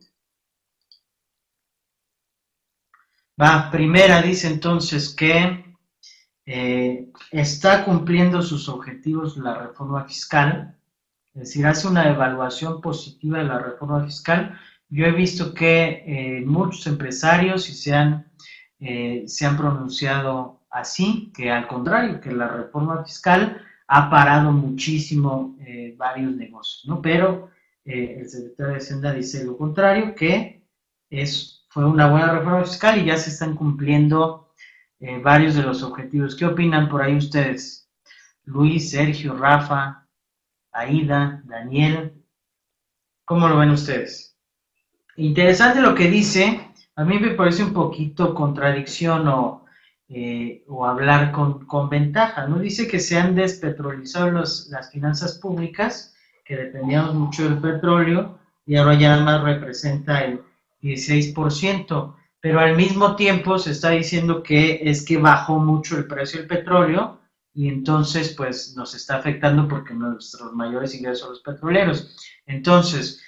[3.40, 5.64] Va, primera dice entonces que
[6.44, 10.76] eh, está cumpliendo sus objetivos la reforma fiscal,
[11.34, 14.58] es decir, hace una evaluación positiva de la reforma fiscal.
[14.88, 18.30] Yo he visto que eh, muchos empresarios se han,
[18.80, 25.56] eh, se han pronunciado así, que al contrario, que la reforma fiscal ha parado muchísimo
[25.96, 27.02] varios negocios, ¿no?
[27.02, 27.50] Pero
[27.84, 30.64] el secretario de Hacienda dice lo contrario, que
[31.10, 34.52] es fue una buena reforma fiscal y ya se están cumpliendo
[34.98, 36.34] eh, varios de los objetivos.
[36.34, 37.88] ¿Qué opinan por ahí ustedes?
[38.44, 40.08] Luis, Sergio, Rafa,
[40.72, 42.14] Aida, Daniel.
[43.24, 44.36] ¿Cómo lo ven ustedes?
[45.16, 46.60] Interesante lo que dice.
[46.96, 49.64] A mí me parece un poquito contradicción o,
[50.08, 52.46] eh, hablar con, ventaja.
[52.46, 52.58] ¿no?
[52.58, 58.94] Dice que se han despetrolizado las finanzas públicas, que dependíamos mucho del petróleo, y ahora
[58.94, 60.40] ya nada más representa el
[60.82, 66.40] 16%, pero al mismo tiempo se está diciendo que es que bajó mucho el precio
[66.40, 67.19] del petróleo
[67.52, 72.16] y entonces pues nos está afectando porque nuestros mayores ingresos son los petroleros.
[72.46, 73.22] Entonces,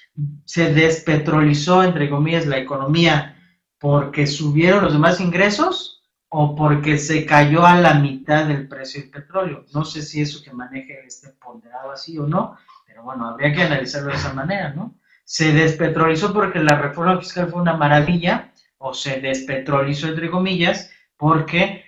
[0.45, 3.37] se despetrolizó, entre comillas, la economía
[3.79, 9.11] porque subieron los demás ingresos o porque se cayó a la mitad del precio del
[9.11, 9.67] petróleo.
[9.75, 12.57] No sé si eso que maneje este ponderado así o no,
[12.87, 14.95] pero bueno, habría que analizarlo de esa manera, ¿no?
[15.25, 21.85] se despetrolizó porque la reforma fiscal fue una maravilla, o se despetrolizó entre comillas, porque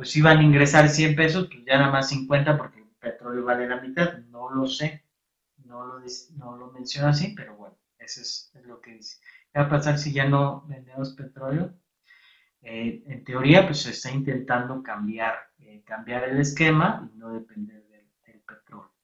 [0.00, 3.68] pues iban a ingresar 100 pesos, pues ya nada más 50 porque el petróleo vale
[3.68, 5.04] la mitad, no lo sé,
[5.66, 6.00] no lo,
[6.38, 9.18] no menciona así, pero bueno, eso es, lo que dice.
[9.52, 11.74] ¿Qué va a pasar si ya no vendemos petróleo?
[12.62, 17.84] Eh, en teoría, pues se está intentando cambiar, eh, cambiar el esquema y no depender
[17.88, 18.94] del, petróleo.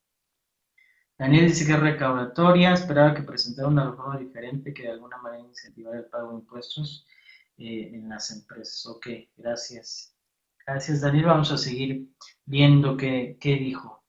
[1.19, 5.45] Daniel dice que es recaudatoria, esperaba que presentara una reforma diferente que de alguna manera
[5.45, 7.07] incentivara el pago de impuestos
[7.59, 8.87] eh, en las empresas.
[8.87, 10.16] Ok, gracias.
[10.67, 12.09] Gracias Daniel, vamos a seguir
[12.45, 14.03] viendo qué, qué dijo.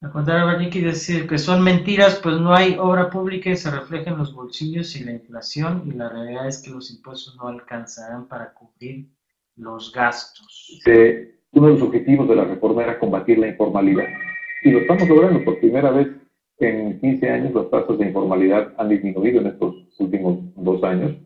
[0.00, 4.10] A contrario, quiere decir que son mentiras, pues no hay obra pública y se refleja
[4.10, 8.28] en los bolsillos y la inflación, y la realidad es que los impuestos no alcanzarán
[8.28, 9.08] para cubrir
[9.56, 10.80] los gastos.
[11.52, 14.06] uno de los objetivos de la reforma era combatir la informalidad,
[14.62, 16.08] y lo estamos logrando por primera vez
[16.58, 21.16] en 15 años, las tasas de informalidad han disminuido en estos últimos dos años.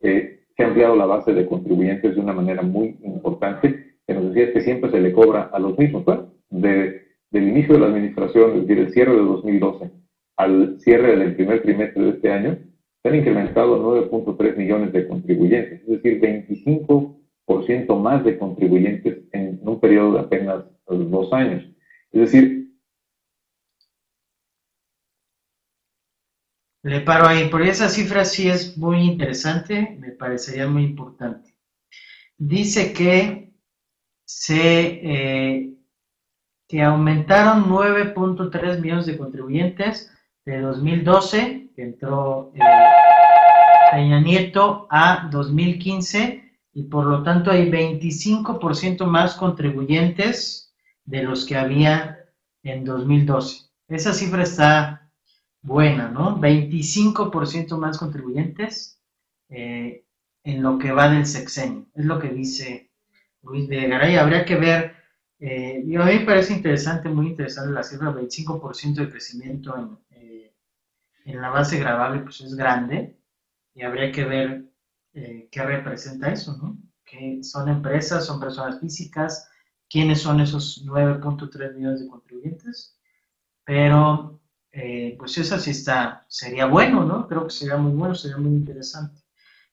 [0.00, 4.32] Eh, se ha ampliado la base de contribuyentes de una manera muy importante, que nos
[4.32, 6.04] decía que siempre se le cobra a los mismos.
[6.04, 9.90] Bueno, de del inicio de la administración, es decir, el cierre de 2012
[10.36, 12.58] al cierre del primer trimestre de este año,
[13.02, 19.80] se han incrementado 9.3 millones de contribuyentes, es decir, 25% más de contribuyentes en un
[19.80, 21.64] periodo de apenas dos años.
[22.12, 22.61] Es decir,
[26.84, 31.54] Le paro ahí, por esa cifra sí es muy interesante, me parecería muy importante.
[32.36, 33.52] Dice que
[34.24, 35.76] se eh,
[36.82, 40.10] aumentaron 9.3 millones de contribuyentes
[40.44, 42.60] de 2012, que entró eh,
[43.92, 51.56] Peña Nieto, a 2015, y por lo tanto hay 25% más contribuyentes de los que
[51.56, 52.18] había
[52.64, 53.70] en 2012.
[53.86, 55.01] Esa cifra está
[55.62, 56.38] buena, ¿no?
[56.38, 59.00] 25% más contribuyentes
[59.48, 60.04] eh,
[60.44, 61.86] en lo que va del sexenio.
[61.94, 62.90] Es lo que dice
[63.42, 64.16] Luis de Garay.
[64.16, 65.02] Habría que ver
[65.44, 69.98] eh, y a mí me parece interesante, muy interesante la cifra, 25% de crecimiento en,
[70.10, 70.54] eh,
[71.24, 73.18] en, la base grabable, pues es grande,
[73.74, 74.70] y habría que ver
[75.14, 76.78] eh, qué representa eso, ¿no?
[77.04, 79.50] Que son empresas, son personas físicas,
[79.90, 82.96] quiénes son esos 9.3 millones de contribuyentes,
[83.64, 84.40] pero
[85.18, 87.28] pues eso sí está, sería bueno, ¿no?
[87.28, 89.20] Creo que sería muy bueno, sería muy interesante.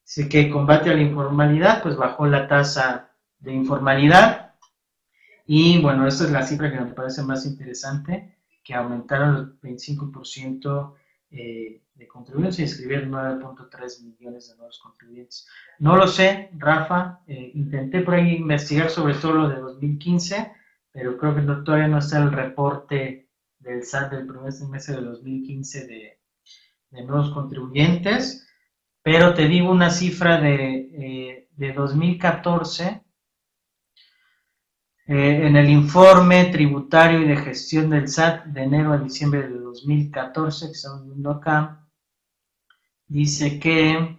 [0.03, 4.49] Así que combate a la informalidad, pues bajó la tasa de informalidad,
[5.51, 10.93] y bueno, esta es la cifra que me parece más interesante, que aumentaron el 25%
[11.31, 15.47] eh, de contribuyentes y escribieron 9.3 millones de nuevos contribuyentes.
[15.79, 20.51] No lo sé, Rafa, eh, intenté por ahí investigar sobre todo lo de 2015,
[20.91, 23.28] pero creo que todavía no está el reporte
[23.69, 26.19] del SAT del primer semestre de 2015 de,
[27.03, 28.47] nuevos contribuyentes,
[29.03, 33.03] pero te digo una cifra de, eh, de 2014
[35.05, 39.59] eh, en el informe tributario y de gestión del SAT de enero a diciembre de
[39.59, 41.87] 2014, que estamos viendo acá,
[43.07, 44.18] dice que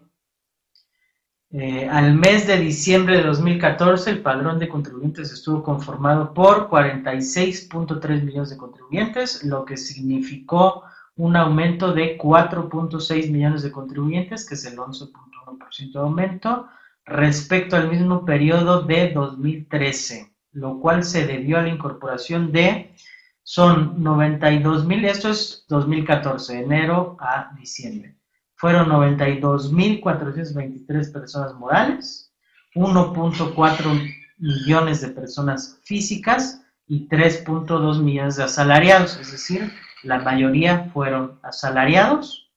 [1.52, 8.22] eh, al mes de diciembre de 2014 el padrón de contribuyentes estuvo conformado por 46.3
[8.22, 10.84] millones de contribuyentes, lo que significó
[11.16, 16.68] un aumento de 4.6 millones de contribuyentes, que es el 11.1% de aumento,
[17.04, 22.94] respecto al mismo periodo de 2013 lo cual se debió a la incorporación de,
[23.42, 28.16] son 92 mil, esto es 2014, enero a diciembre.
[28.60, 32.32] Fueron 92.423 personas morales,
[32.74, 41.40] 1.4 millones de personas físicas y 3.2 millones de asalariados, es decir, la mayoría fueron
[41.42, 42.50] asalariados,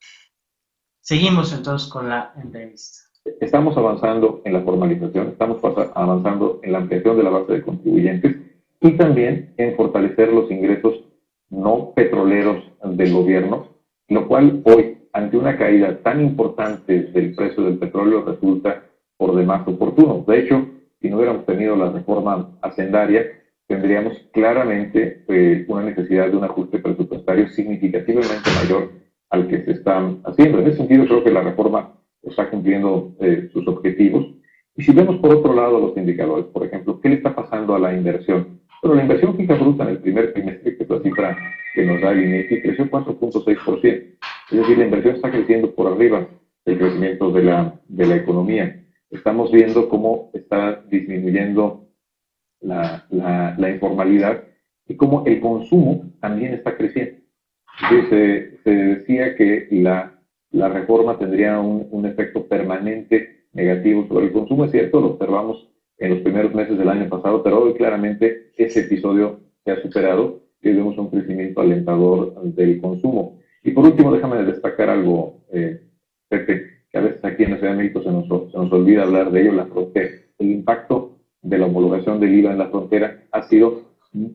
[1.00, 3.00] Seguimos entonces con la entrevista.
[3.40, 5.62] Estamos avanzando en la formalización, estamos
[5.94, 8.36] avanzando en la ampliación de la base de contribuyentes
[8.80, 10.94] y también en fortalecer los ingresos
[11.50, 13.68] no petroleros del gobierno,
[14.08, 18.84] lo cual hoy, ante una caída tan importante del precio del petróleo, resulta
[19.16, 20.24] por demás oportuno.
[20.26, 20.66] De hecho,
[21.00, 23.26] si no hubiéramos tenido la reforma hacendaria,
[23.66, 28.92] tendríamos claramente eh, una necesidad de un ajuste presupuestario significativamente mayor
[29.30, 30.60] al que se están haciendo.
[30.60, 34.26] En ese sentido, creo que la reforma está cumpliendo eh, sus objetivos.
[34.76, 37.78] Y si vemos por otro lado los indicadores, por ejemplo, ¿qué le está pasando a
[37.78, 38.60] la inversión?
[38.82, 41.36] Bueno, la inversión fija bruta en el primer trimestre, que es la cifra
[41.74, 44.16] que nos da el INEGI, creció 4.6%.
[44.50, 46.26] Es decir, la inversión está creciendo por arriba
[46.64, 51.88] del crecimiento de la, de la economía estamos viendo cómo está disminuyendo
[52.60, 54.44] la, la, informalidad
[54.88, 57.20] y cómo el consumo también está creciendo.
[58.10, 64.64] se, decía que la, la reforma tendría un, un, efecto permanente negativo sobre el consumo.
[64.64, 68.80] Es cierto, lo observamos en los primeros meses del año pasado, pero hoy claramente ese
[68.80, 73.38] episodio se ha superado y vemos un crecimiento alentador del consumo.
[73.62, 75.82] Y por último, déjame destacar algo, eh,
[76.28, 79.30] Pepe a veces aquí en la Ciudad de México se nos, se nos olvida hablar
[79.30, 80.08] de ello, la frontera.
[80.38, 83.82] El impacto de la homologación del IVA en la frontera ha sido,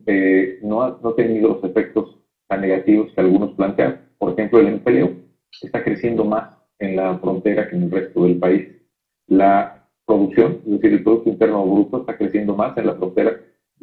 [0.06, 4.08] eh, no, ha, no tenido los efectos tan negativos que algunos plantean.
[4.18, 5.12] Por ejemplo, el empleo
[5.60, 8.68] está creciendo más en la frontera que en el resto del país.
[9.26, 13.38] La producción, es decir, el Producto Interno Bruto está creciendo más en la frontera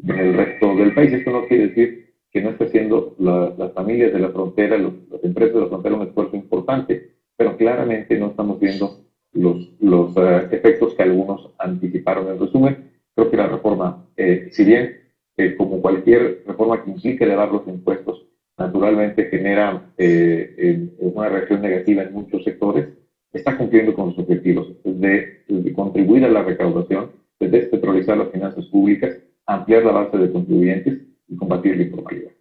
[0.06, 1.14] que en el resto del país.
[1.14, 5.56] Esto no quiere decir que no esté haciendo las familias de la frontera, las empresas
[5.56, 9.00] de la frontera un esfuerzo importante pero claramente no estamos viendo
[9.32, 12.28] los, los uh, efectos que algunos anticiparon.
[12.28, 14.98] En resumen, creo que la reforma, eh, si bien
[15.38, 18.28] eh, como cualquier reforma que implique elevar los impuestos,
[18.58, 22.90] naturalmente genera eh, una reacción negativa en muchos sectores,
[23.32, 28.66] está cumpliendo con sus objetivos de, de contribuir a la recaudación, de despetrolizar las finanzas
[28.66, 32.32] públicas, ampliar la base de contribuyentes y combatir la informalidad.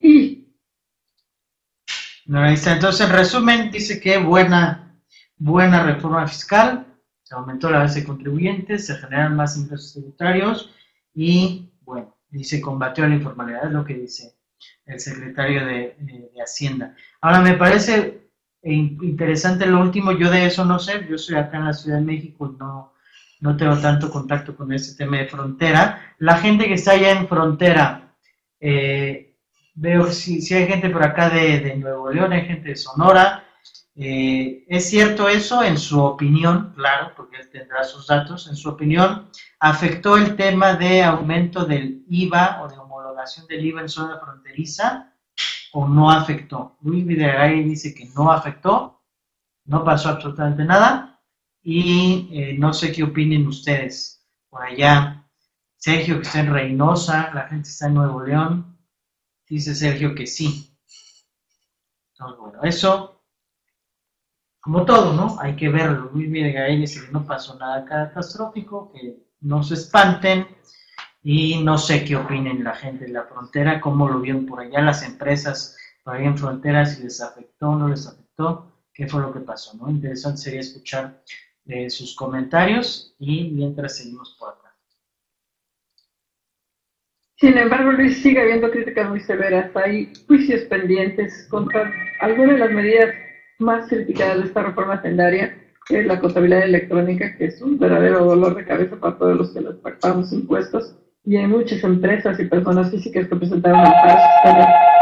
[0.00, 0.43] Y
[2.26, 4.96] entonces, en resumen, dice que buena,
[5.36, 6.86] buena reforma fiscal,
[7.22, 10.70] se aumentó la base de contribuyentes, se generan más ingresos tributarios
[11.14, 14.34] y, bueno, dice combatió la informalidad, es lo que dice
[14.86, 15.96] el secretario de,
[16.42, 16.94] Hacienda.
[17.22, 18.28] Ahora, me parece
[18.62, 22.04] interesante lo último, yo de eso no sé, yo soy acá en la Ciudad de
[22.04, 22.92] México, no,
[23.40, 26.14] no tengo tanto contacto con ese tema de frontera.
[26.18, 28.14] La gente que está allá en frontera,
[28.60, 29.33] eh,
[29.74, 33.44] veo si, si hay gente por acá de, de, Nuevo León, hay gente de Sonora.
[33.96, 35.62] Eh, ¿Es cierto eso?
[35.62, 39.28] En su opinión, claro, porque él tendrá sus datos, en su opinión,
[39.60, 45.12] ¿afectó el tema de aumento del IVA o de homologación del IVA en zona fronteriza
[45.72, 46.76] o no afectó?
[46.82, 49.00] Luis Videgaray dice que no afectó,
[49.66, 51.20] no pasó absolutamente nada
[51.62, 55.24] y eh, no sé qué opinen ustedes por allá.
[55.76, 58.73] Sergio, que está en Reynosa, la gente está en Nuevo León,
[59.48, 60.76] Dice Sergio que sí.
[62.12, 63.22] Entonces, bueno, eso,
[64.60, 65.36] como todo, ¿no?
[65.40, 66.10] Hay que verlo.
[66.12, 70.46] Luis Videgaray dice que no pasó nada catastrófico, que no se espanten.
[71.22, 74.82] Y no sé qué opinen la gente de la frontera, cómo lo vieron por allá
[74.82, 75.74] las empresas
[76.04, 79.40] por ahí en frontera, si les afectó o no les afectó, qué fue lo que
[79.40, 79.90] pasó, ¿no?
[79.90, 81.24] Interesante sería escuchar
[81.64, 84.63] eh, sus comentarios y mientras seguimos por acá.
[87.36, 89.74] Sin embargo, Luis sigue habiendo críticas muy severas.
[89.76, 93.14] Hay juicios pendientes contra algunas de las medidas
[93.58, 95.56] más criticadas de esta reforma hacendaria,
[95.86, 99.52] que es la contabilidad electrónica, que es un verdadero dolor de cabeza para todos los
[99.52, 100.96] que les pagamos impuestos.
[101.24, 104.22] Y hay muchas empresas y personas físicas que presentaron amparos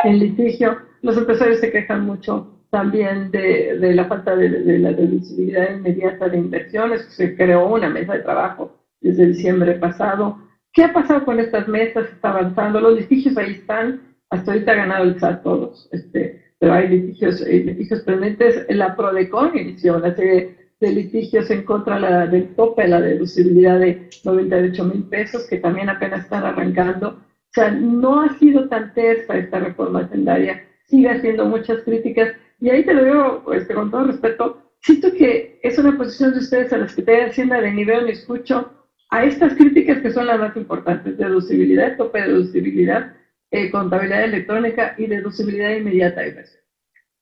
[0.05, 0.79] en litigio.
[1.03, 6.29] Los empresarios se quejan mucho también de, de la falta de, de, la deducibilidad inmediata
[6.29, 7.05] de inversiones.
[7.11, 10.39] Se creó una mesa de trabajo desde diciembre pasado
[10.73, 12.09] ¿Qué ha pasado con estas mesas?
[12.11, 16.73] Está avanzando, los litigios ahí están, hasta ahorita ha ganado el SAT todos, este, pero
[16.73, 18.65] hay litigios, eh, litigios pendientes.
[18.71, 24.09] La PRODECON inició una serie de litigios en contra la, del tope, la deducibilidad de
[24.25, 27.09] 98 mil pesos, que también apenas están arrancando.
[27.11, 32.71] O sea, no ha sido tan tersa esta reforma hacendaria, sigue haciendo muchas críticas, y
[32.71, 36.73] ahí te lo digo este, con todo respeto, siento que es una posición de ustedes
[36.73, 38.73] a la que de Hacienda de nivel ni escucho,
[39.13, 43.13] a estas críticas que son las más importantes, deducibilidad, tope de deducibilidad,
[43.51, 46.63] eh, contabilidad electrónica y deducibilidad inmediata de inversión.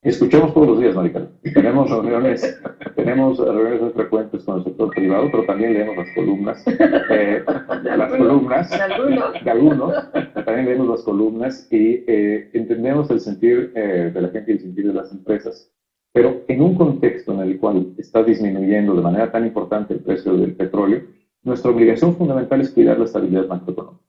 [0.02, 1.32] Escuchamos todos los días, Maricarmen.
[1.52, 2.60] Tenemos reuniones,
[2.94, 6.64] tenemos reuniones muy frecuentes con el sector privado, pero también leemos las columnas,
[7.10, 7.44] eh,
[7.82, 9.44] las columnas de algunos.
[9.44, 10.12] de algunos,
[10.44, 14.60] también leemos las columnas y eh, entendemos el sentir eh, de la gente y el
[14.60, 15.72] sentir de las empresas,
[16.12, 20.36] pero en un contexto en el cual está disminuyendo de manera tan importante el precio
[20.36, 21.02] del petróleo,
[21.42, 24.04] nuestra obligación fundamental es cuidar la estabilidad macroeconómica.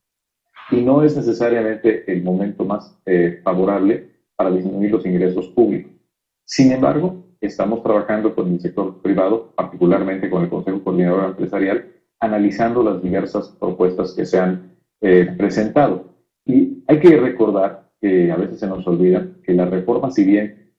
[0.70, 2.96] Y no es necesariamente el momento más
[3.42, 5.92] favorable para disminuir los ingresos públicos.
[6.44, 12.82] Sin embargo, estamos trabajando con el sector privado, particularmente con el Consejo Coordinador Empresarial, analizando
[12.82, 16.14] las diversas propuestas que se han eh, presentado.
[16.46, 20.72] Y hay que recordar que a veces se nos olvida que la reforma, si bien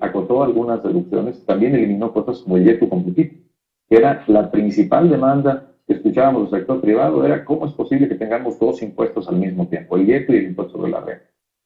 [0.00, 3.42] acotó algunas deducciones, también eliminó cosas como el yeto competitivo,
[3.88, 8.58] que era la principal demanda escuchábamos del sector privado, era cómo es posible que tengamos
[8.58, 11.24] dos impuestos al mismo tiempo, el yeto y el impuesto sobre la renta.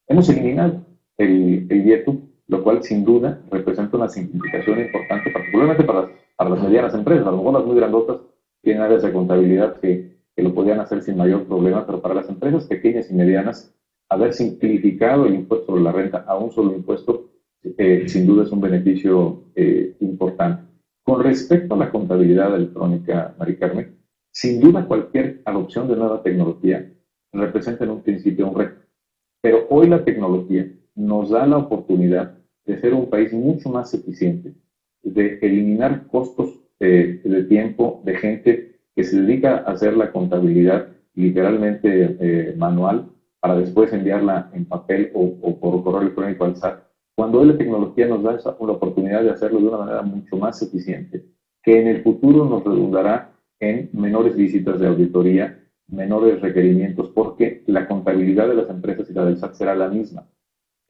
[0.08, 0.84] Hemos eliminado
[1.18, 2.04] el, el
[2.48, 7.26] lo cual sin duda representa una simplificación importante, particularmente para, para las medianas empresas.
[7.26, 8.18] A lo mejor las muy grandotas
[8.62, 12.28] tienen áreas de contabilidad que, que lo podían hacer sin mayor problema, pero para las
[12.28, 13.74] empresas pequeñas y medianas,
[14.08, 17.30] haber simplificado el impuesto sobre la renta a un solo impuesto,
[17.64, 20.64] eh, sin duda es un beneficio eh, importante.
[21.04, 24.01] Con respecto a la contabilidad electrónica, Mari Carmen,
[24.32, 26.90] sin duda cualquier adopción de nueva tecnología
[27.32, 28.80] representa en un principio un reto.
[29.40, 34.54] Pero hoy la tecnología nos da la oportunidad de ser un país mucho más eficiente,
[35.02, 42.16] de eliminar costos de tiempo de gente que se dedica a hacer la contabilidad literalmente
[42.20, 43.10] eh, manual
[43.40, 46.82] para después enviarla en papel o, por correo electrónico al SAT.
[47.14, 50.36] Cuando hoy la tecnología nos da esa, la oportunidad de hacerlo de una manera mucho
[50.36, 51.24] más eficiente,
[51.62, 53.31] que en el futuro nos redundará
[53.62, 55.58] en menores visitas de auditoría,
[55.88, 60.26] menores requerimientos, porque la contabilidad de las empresas y la del SAT será la misma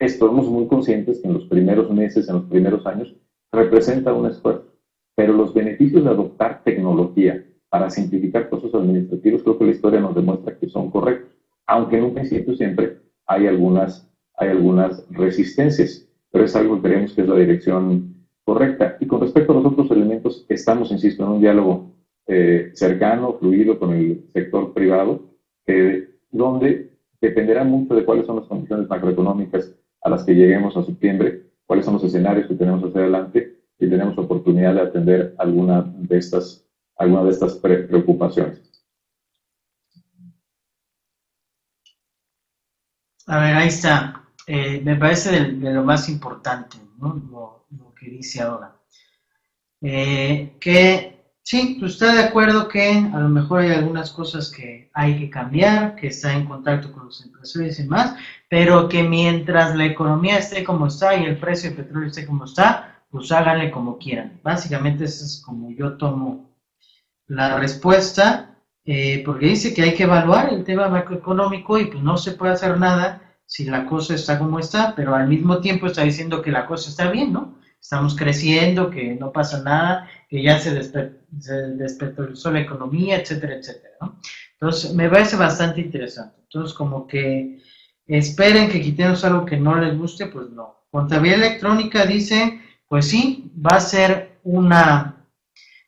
[0.05, 3.13] estamos muy conscientes que en los primeros meses, en los primeros años,
[3.51, 4.73] representa un esfuerzo,
[5.15, 10.15] pero los beneficios de adoptar tecnología para simplificar procesos administrativos, creo que la historia nos
[10.15, 11.31] demuestra que son correctos,
[11.65, 17.13] aunque en un principio siempre hay algunas, hay algunas resistencias, pero es algo que creemos
[17.13, 18.13] que es la dirección
[18.43, 18.97] correcta.
[18.99, 21.92] Y con respecto a los otros elementos, estamos, insisto, en un diálogo
[22.27, 25.29] eh, cercano, fluido con el sector privado,
[26.31, 31.43] donde dependerá mucho de cuáles son las condiciones macroeconómicas a las que lleguemos a septiembre,
[31.65, 36.17] cuáles son los escenarios que tenemos hacia adelante y tenemos oportunidad de atender alguna de
[36.17, 36.65] estas,
[36.97, 38.61] alguna de estas preocupaciones.
[43.27, 44.25] A ver, ahí está.
[44.47, 47.65] Eh, me parece de, lo más importante, ¿no?
[47.69, 48.75] lo, que dice ahora.
[49.81, 51.12] Eh, que
[51.45, 55.29] Sí, pues está de acuerdo que a lo mejor hay algunas cosas que hay que
[55.29, 58.15] cambiar, que está en contacto con los empresarios y demás,
[58.49, 62.45] pero que mientras la economía esté como está y el precio del petróleo esté como
[62.45, 64.39] está, pues háganle como quieran.
[64.41, 66.49] Básicamente eso es como yo tomo
[67.27, 72.17] la respuesta, eh, porque dice que hay que evaluar el tema macroeconómico y pues no
[72.17, 76.03] se puede hacer nada si la cosa está como está, pero al mismo tiempo está
[76.03, 77.55] diciendo que la cosa está bien, ¿no?
[77.83, 80.73] Estamos creciendo, que no pasa nada, que ya se,
[81.75, 83.95] despetrolizó la economía, etcétera, etcétera.
[83.99, 84.19] ¿no?
[84.53, 86.39] Entonces, me parece bastante interesante.
[86.43, 87.59] Entonces, como que
[88.07, 90.85] esperen que quitemos algo que no les guste, pues no.
[90.91, 95.27] Contabilidad electrónica dice, pues sí, va a ser una,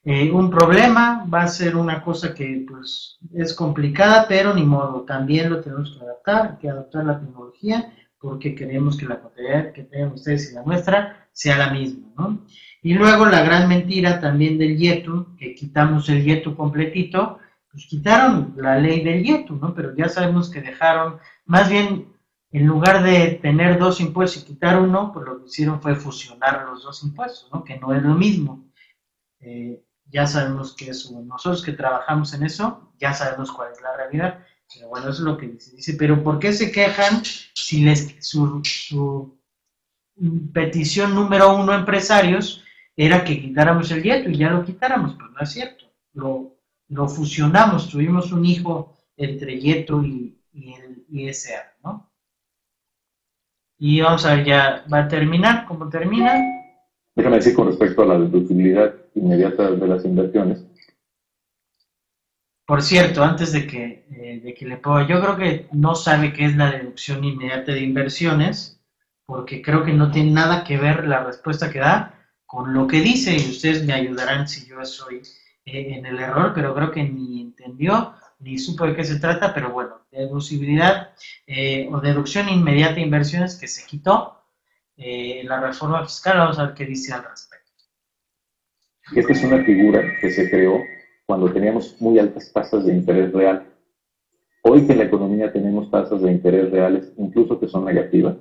[0.03, 5.03] eh, un problema, va a ser una cosa que pues es complicada, pero ni modo,
[5.03, 9.83] también lo tenemos que adaptar, que adaptar la tecnología, porque queremos que la contabilidad que
[9.83, 12.45] tengan ustedes y la nuestra sea la misma, ¿no?
[12.81, 18.53] Y luego la gran mentira también del YETU, que quitamos el YETU completito, pues quitaron
[18.55, 19.73] la ley del YETU, ¿no?
[19.75, 22.07] Pero ya sabemos que dejaron, más bien,
[22.51, 26.65] en lugar de tener dos impuestos y quitar uno, pues lo que hicieron fue fusionar
[26.69, 27.65] los dos impuestos, ¿no?
[27.65, 28.71] Que no es lo mismo.
[29.41, 33.97] Eh, ya sabemos que eso, nosotros que trabajamos en eso, ya sabemos cuál es la
[33.97, 34.45] realidad.
[34.73, 35.75] Pero bueno, eso es lo que dice.
[35.75, 39.37] Dice, pero ¿por qué se quejan si les, su, su
[40.53, 42.63] petición número uno empresarios
[42.95, 45.85] era que quitáramos el dieto y ya lo quitáramos, pues no es cierto.
[46.13, 46.55] Lo,
[46.89, 52.09] lo fusionamos, tuvimos un hijo entre Yeto y, el ISA, ¿no?
[53.77, 56.33] Y vamos a ver, ya va a terminar, ¿cómo termina?
[57.13, 60.65] Déjame decir con respecto a la deducibilidad inmediata de las inversiones.
[62.65, 66.31] Por cierto, antes de que, eh, de que le ponga, yo creo que no sabe
[66.31, 68.74] qué es la deducción inmediata de inversiones
[69.25, 73.01] porque creo que no tiene nada que ver la respuesta que da con lo que
[73.01, 75.21] dice y ustedes me ayudarán si yo soy
[75.65, 79.53] eh, en el error, pero creo que ni entendió ni supo de qué se trata,
[79.53, 81.13] pero bueno, deducibilidad
[81.47, 84.43] eh, o deducción inmediata de inversiones que se quitó
[84.97, 87.71] eh, la reforma fiscal, vamos a ver qué dice al respecto.
[89.15, 90.81] Esta es una figura que se creó
[91.25, 93.67] cuando teníamos muy altas tasas de interés real.
[94.63, 98.35] Hoy que en la economía tenemos tasas de interés reales, incluso que son negativas,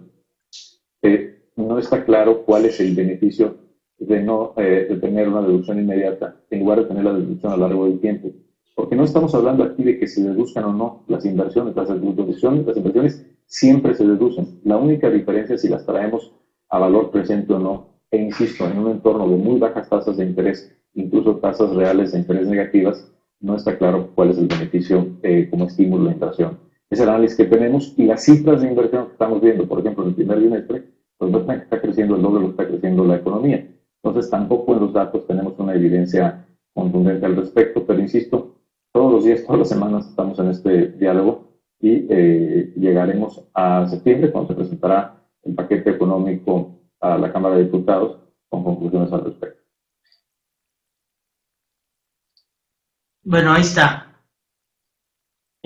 [1.57, 3.57] no está claro cuál es el beneficio
[3.99, 7.57] de no eh, de tener una deducción inmediata en lugar de tener la deducción a
[7.57, 8.31] lo largo del tiempo.
[8.75, 12.67] Porque no estamos hablando aquí de que se deduzcan o no las inversiones, las deducciones,
[12.67, 14.61] las inversiones siempre se deducen.
[14.65, 16.33] La única diferencia es si las traemos
[16.71, 17.95] a valor presente o no.
[18.11, 22.19] E insisto, en un entorno de muy bajas tasas de interés, incluso tasas reales de
[22.19, 26.59] interés negativas, no está claro cuál es el beneficio eh, como estímulo de inversión.
[26.91, 30.05] Es el análisis que tenemos y las cifras de inversión que estamos viendo, por ejemplo,
[30.05, 30.85] en el primer trimestre,
[31.31, 33.69] pues no está creciendo el que está creciendo la economía.
[34.03, 38.57] Entonces, tampoco en los datos tenemos una evidencia contundente al respecto, pero insisto,
[38.93, 44.31] todos los días, todas las semanas estamos en este diálogo y eh, llegaremos a septiembre
[44.31, 49.63] cuando se presentará el paquete económico a la Cámara de Diputados con conclusiones al respecto.
[53.23, 54.14] Bueno, ahí está.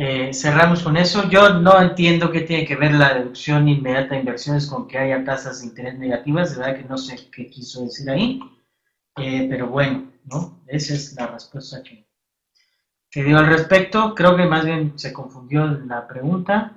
[0.01, 1.29] Eh, cerramos con eso.
[1.29, 5.25] Yo no entiendo qué tiene que ver la deducción inmediata de inversiones con que haya
[5.25, 6.53] tasas de interés negativas.
[6.53, 8.41] De verdad que no sé qué quiso decir ahí.
[9.17, 10.63] Eh, pero bueno, ¿no?
[10.69, 12.07] Esa es la respuesta que,
[13.11, 14.15] que dio al respecto.
[14.15, 16.75] Creo que más bien se confundió la pregunta.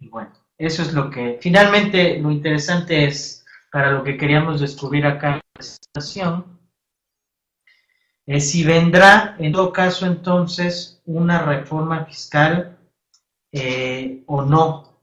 [0.00, 0.32] Y bueno.
[0.58, 5.34] Eso es lo que, finalmente, lo interesante es, para lo que queríamos descubrir acá en
[5.34, 6.53] la presentación,
[8.26, 12.78] es si vendrá, en todo caso, entonces, una reforma fiscal
[13.52, 14.98] eh, o no.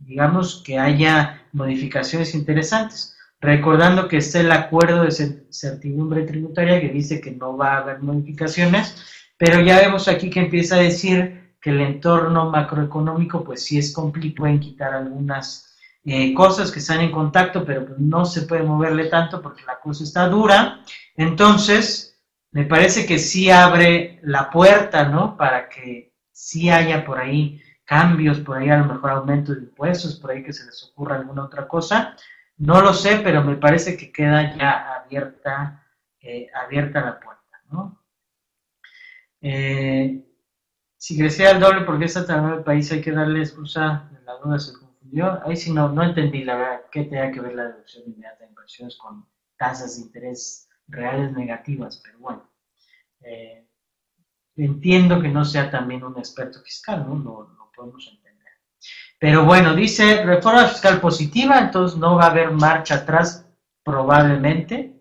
[0.00, 3.16] Digamos que haya modificaciones interesantes.
[3.40, 5.10] Recordando que está el acuerdo de
[5.50, 8.94] certidumbre tributaria que dice que no va a haber modificaciones,
[9.38, 13.92] pero ya vemos aquí que empieza a decir que el entorno macroeconómico pues sí es
[13.94, 19.06] complicado, pueden quitar algunas eh, cosas que están en contacto, pero no se puede moverle
[19.06, 20.82] tanto porque la cosa está dura.
[21.16, 22.09] Entonces,
[22.52, 25.36] me parece que sí abre la puerta, ¿no?
[25.36, 30.18] Para que sí haya por ahí cambios, por ahí a lo mejor aumento de impuestos,
[30.18, 32.16] por ahí que se les ocurra alguna otra cosa.
[32.56, 35.86] No lo sé, pero me parece que queda ya abierta,
[36.20, 38.02] eh, abierta la puerta, ¿no?
[39.40, 40.24] Eh,
[40.96, 42.92] si crecía el doble, porque está tan el país?
[42.92, 44.10] Hay que darle excusa.
[44.26, 45.40] La duda se confundió.
[45.46, 48.50] Ahí sí no, no entendí la verdad qué tenía que ver la deducción inmediata de
[48.50, 49.26] inversiones con
[49.56, 52.50] tasas de interés reales negativas, pero bueno.
[53.22, 53.66] Eh,
[54.56, 57.16] entiendo que no sea también un experto fiscal, ¿no?
[57.16, 58.46] Lo, podemos entender.
[59.18, 63.46] Pero bueno, dice reforma fiscal positiva, entonces no va a haber marcha atrás
[63.82, 65.00] probablemente,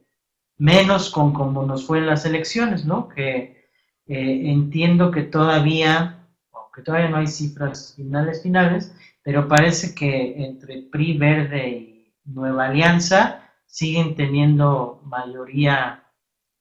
[0.58, 3.10] menos con como nos fue en las elecciones, ¿no?
[3.10, 3.68] Que
[4.08, 10.84] eh, entiendo que todavía, aunque todavía no hay cifras finales finales, pero parece que entre
[10.84, 16.04] PRI Verde y Nueva Alianza siguen teniendo mayoría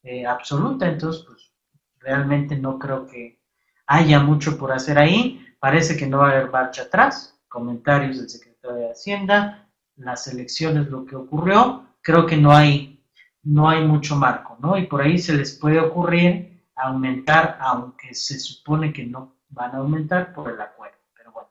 [0.02, 1.52] eh, absoluta, entonces pues
[1.98, 3.40] realmente no creo que
[3.86, 8.28] haya mucho por hacer ahí, parece que no va a haber marcha atrás, comentarios del
[8.28, 13.02] secretario de Hacienda, las elecciones, lo que ocurrió, creo que no hay,
[13.42, 14.76] no hay mucho marco, ¿no?
[14.76, 19.78] Y por ahí se les puede ocurrir aumentar, aunque se supone que no van a
[19.78, 20.98] aumentar por el acuerdo.
[21.16, 21.48] Pero bueno,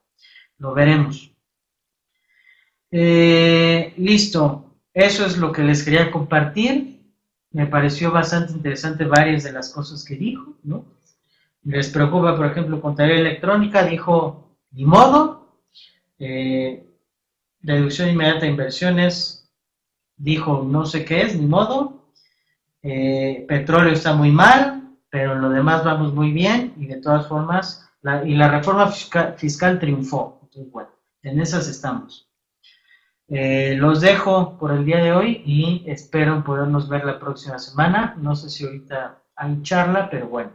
[0.59, 1.31] lo veremos.
[2.91, 4.66] Eh, listo,
[4.97, 7.03] eso es lo que les quería compartir.
[7.51, 10.85] Me pareció bastante interesante varias de las cosas que dijo, ¿no?
[11.63, 15.61] Les preocupa, por ejemplo, contabilidad electrónica, dijo, ni modo.
[16.17, 16.83] Eh,
[17.59, 19.47] deducción inmediata de inversiones,
[20.15, 22.09] dijo, no sé qué es, ni modo.
[22.81, 27.27] Eh, petróleo está muy mal, pero en lo demás vamos muy bien y de todas
[27.27, 30.39] formas, la, y la reforma fiscal, triunfó.
[30.41, 30.89] Entonces, bueno,
[31.21, 32.26] en esas estamos.
[33.29, 38.15] Eh, los dejo por el día de hoy y espero podernos ver la próxima semana.
[38.19, 40.51] No sé si ahorita hay charla, pero bueno.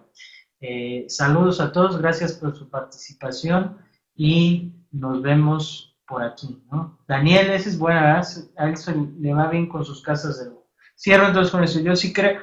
[0.61, 3.79] Eh, saludos a todos, gracias por su participación
[4.15, 6.63] y nos vemos por aquí.
[6.71, 6.99] ¿no?
[7.09, 8.21] Daniel, ese es buena,
[8.57, 8.75] a él
[9.19, 10.69] le va bien con sus casas de lujo.
[10.97, 11.81] Cierro entonces con eso.
[11.81, 12.41] Yo sí creo,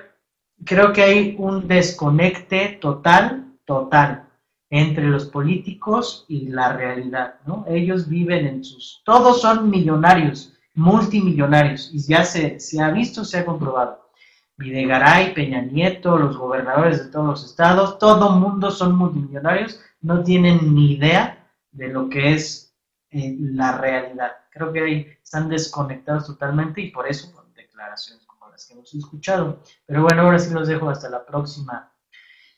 [0.65, 4.28] creo que hay un desconecte total, total,
[4.69, 7.65] entre los políticos y la realidad, ¿no?
[7.67, 9.01] Ellos viven en sus...
[9.03, 14.09] Todos son millonarios, multimillonarios, y ya se, se ha visto, se ha comprobado.
[14.57, 20.75] Videgaray, Peña Nieto, los gobernadores de todos los estados, todo mundo son multimillonarios, no tienen
[20.75, 22.75] ni idea de lo que es
[23.11, 24.31] eh, la realidad.
[24.51, 28.25] Creo que ahí están desconectados totalmente y por eso, con declaraciones
[28.67, 29.63] que hemos escuchado.
[29.85, 31.91] Pero bueno, ahora sí los dejo hasta la próxima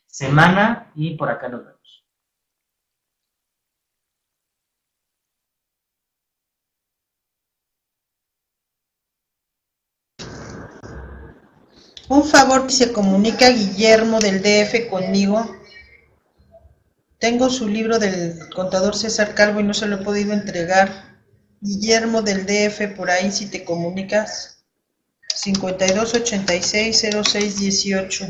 [0.05, 1.80] semana y por acá nos vemos.
[12.11, 15.49] Un favor que se comunica Guillermo del DF conmigo.
[17.19, 21.21] Tengo su libro del contador César Calvo y no se lo he podido entregar.
[21.61, 24.65] Guillermo del DF, por ahí si te comunicas.
[25.33, 28.25] 5286 0618.